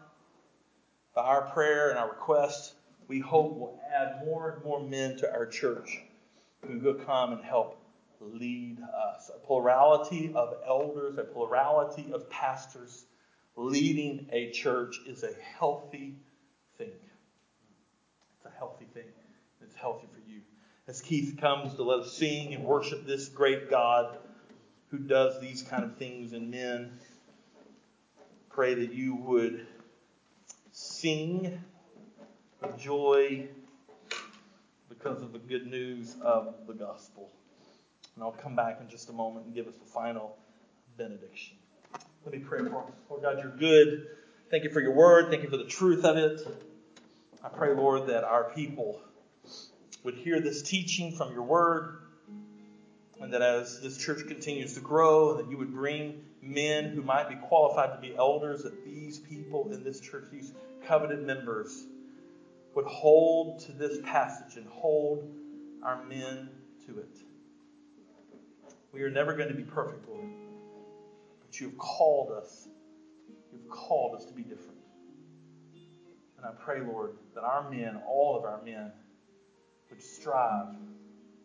by 1.13 1.23
our 1.23 1.41
prayer 1.41 1.89
and 1.89 1.99
our 1.99 2.09
request, 2.09 2.73
we 3.07 3.19
hope 3.19 3.57
will 3.57 3.79
add 3.93 4.25
more 4.25 4.51
and 4.51 4.63
more 4.63 4.81
men 4.81 5.17
to 5.17 5.31
our 5.31 5.45
church 5.45 5.99
who 6.65 6.79
will 6.79 6.93
come 6.93 7.33
and 7.33 7.43
help 7.43 7.75
lead 8.21 8.77
us. 8.81 9.29
A 9.33 9.39
plurality 9.45 10.31
of 10.33 10.53
elders, 10.65 11.17
a 11.17 11.23
plurality 11.23 12.11
of 12.13 12.29
pastors 12.29 13.05
leading 13.55 14.27
a 14.31 14.51
church 14.51 15.01
is 15.05 15.23
a 15.23 15.33
healthy 15.57 16.15
thing. 16.79 16.91
It's 18.37 18.45
a 18.45 18.57
healthy 18.57 18.85
thing. 18.93 19.03
It's 19.61 19.75
healthy 19.75 20.07
for 20.11 20.19
you. 20.27 20.41
As 20.87 21.01
Keith 21.01 21.37
comes 21.39 21.75
to 21.75 21.83
let 21.83 21.99
us 21.99 22.13
sing 22.13 22.53
and 22.53 22.63
worship 22.63 23.05
this 23.05 23.27
great 23.27 23.69
God 23.69 24.17
who 24.89 24.97
does 24.97 25.39
these 25.39 25.61
kind 25.61 25.83
of 25.83 25.97
things 25.97 26.33
in 26.33 26.49
men, 26.49 26.93
pray 28.49 28.73
that 28.73 28.93
you 28.93 29.13
would 29.15 29.67
sing 30.71 31.59
of 32.63 32.77
joy 32.77 33.47
because 34.87 35.21
of 35.21 35.33
the 35.33 35.39
good 35.39 35.67
news 35.67 36.15
of 36.21 36.55
the 36.65 36.73
gospel. 36.73 37.29
And 38.15 38.23
I'll 38.23 38.31
come 38.31 38.55
back 38.55 38.79
in 38.81 38.89
just 38.89 39.09
a 39.09 39.13
moment 39.13 39.45
and 39.45 39.53
give 39.53 39.67
us 39.67 39.75
the 39.75 39.85
final 39.85 40.37
benediction. 40.97 41.57
Let 42.25 42.33
me 42.33 42.39
pray 42.39 42.59
for 42.59 42.83
us. 42.83 42.91
Lord 43.09 43.21
God, 43.21 43.37
you're 43.39 43.55
good. 43.55 44.07
Thank 44.49 44.63
you 44.63 44.71
for 44.71 44.81
your 44.81 44.93
word. 44.93 45.29
Thank 45.29 45.43
you 45.43 45.49
for 45.49 45.57
the 45.57 45.65
truth 45.65 46.03
of 46.03 46.17
it. 46.17 46.41
I 47.41 47.47
pray, 47.47 47.73
Lord, 47.73 48.07
that 48.07 48.25
our 48.25 48.51
people 48.53 48.99
would 50.03 50.15
hear 50.15 50.41
this 50.41 50.61
teaching 50.61 51.13
from 51.13 51.31
your 51.31 51.43
word, 51.43 51.99
and 53.21 53.33
that 53.33 53.41
as 53.41 53.79
this 53.81 53.97
church 53.97 54.27
continues 54.27 54.73
to 54.73 54.81
grow, 54.81 55.37
that 55.37 55.49
you 55.49 55.57
would 55.57 55.73
bring 55.73 56.21
men 56.41 56.89
who 56.89 57.01
might 57.01 57.29
be 57.29 57.35
qualified 57.35 57.93
to 57.93 58.07
be 58.07 58.15
elders, 58.15 58.63
that 58.63 58.83
these 58.83 59.19
people 59.19 59.71
in 59.71 59.83
this 59.83 60.01
church, 60.01 60.25
these 60.31 60.51
coveted 60.85 61.25
members, 61.25 61.85
would 62.75 62.85
hold 62.85 63.59
to 63.59 63.71
this 63.71 63.99
passage 64.03 64.57
and 64.57 64.67
hold 64.67 65.25
our 65.81 66.03
men 66.05 66.49
to 66.85 66.99
it. 66.99 67.17
We 68.91 69.01
are 69.03 69.09
never 69.09 69.33
going 69.33 69.49
to 69.49 69.55
be 69.55 69.63
perfect, 69.63 70.09
Lord, 70.09 70.29
but 71.41 71.59
you've 71.59 71.77
called 71.77 72.31
us. 72.31 72.67
You've 73.51 73.69
called 73.69 74.15
us 74.15 74.25
to 74.25 74.33
be 74.33 74.41
different. 74.41 74.77
And 76.37 76.45
I 76.45 76.51
pray, 76.51 76.79
Lord, 76.79 77.17
that 77.39 77.47
our 77.47 77.69
men, 77.69 78.01
all 78.07 78.35
of 78.37 78.43
our 78.43 78.61
men, 78.63 78.91
would 79.89 80.01
strive 80.01 80.67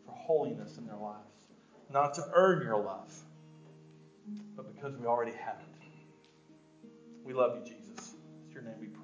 for 0.05 0.13
holiness 0.13 0.77
in 0.77 0.87
their 0.87 0.97
lives. 0.97 1.21
Not 1.89 2.15
to 2.15 2.25
earn 2.35 2.63
your 2.63 2.83
love, 2.83 3.13
but 4.57 4.75
because 4.75 4.97
we 4.97 5.07
already 5.07 5.33
have 5.33 5.57
it. 5.61 6.89
We 7.25 7.33
love 7.33 7.57
you, 7.57 7.63
Jesus. 7.63 8.15
It's 8.45 8.55
your 8.55 8.65
name 8.65 8.75
we 8.81 8.89
pray. 8.89 9.04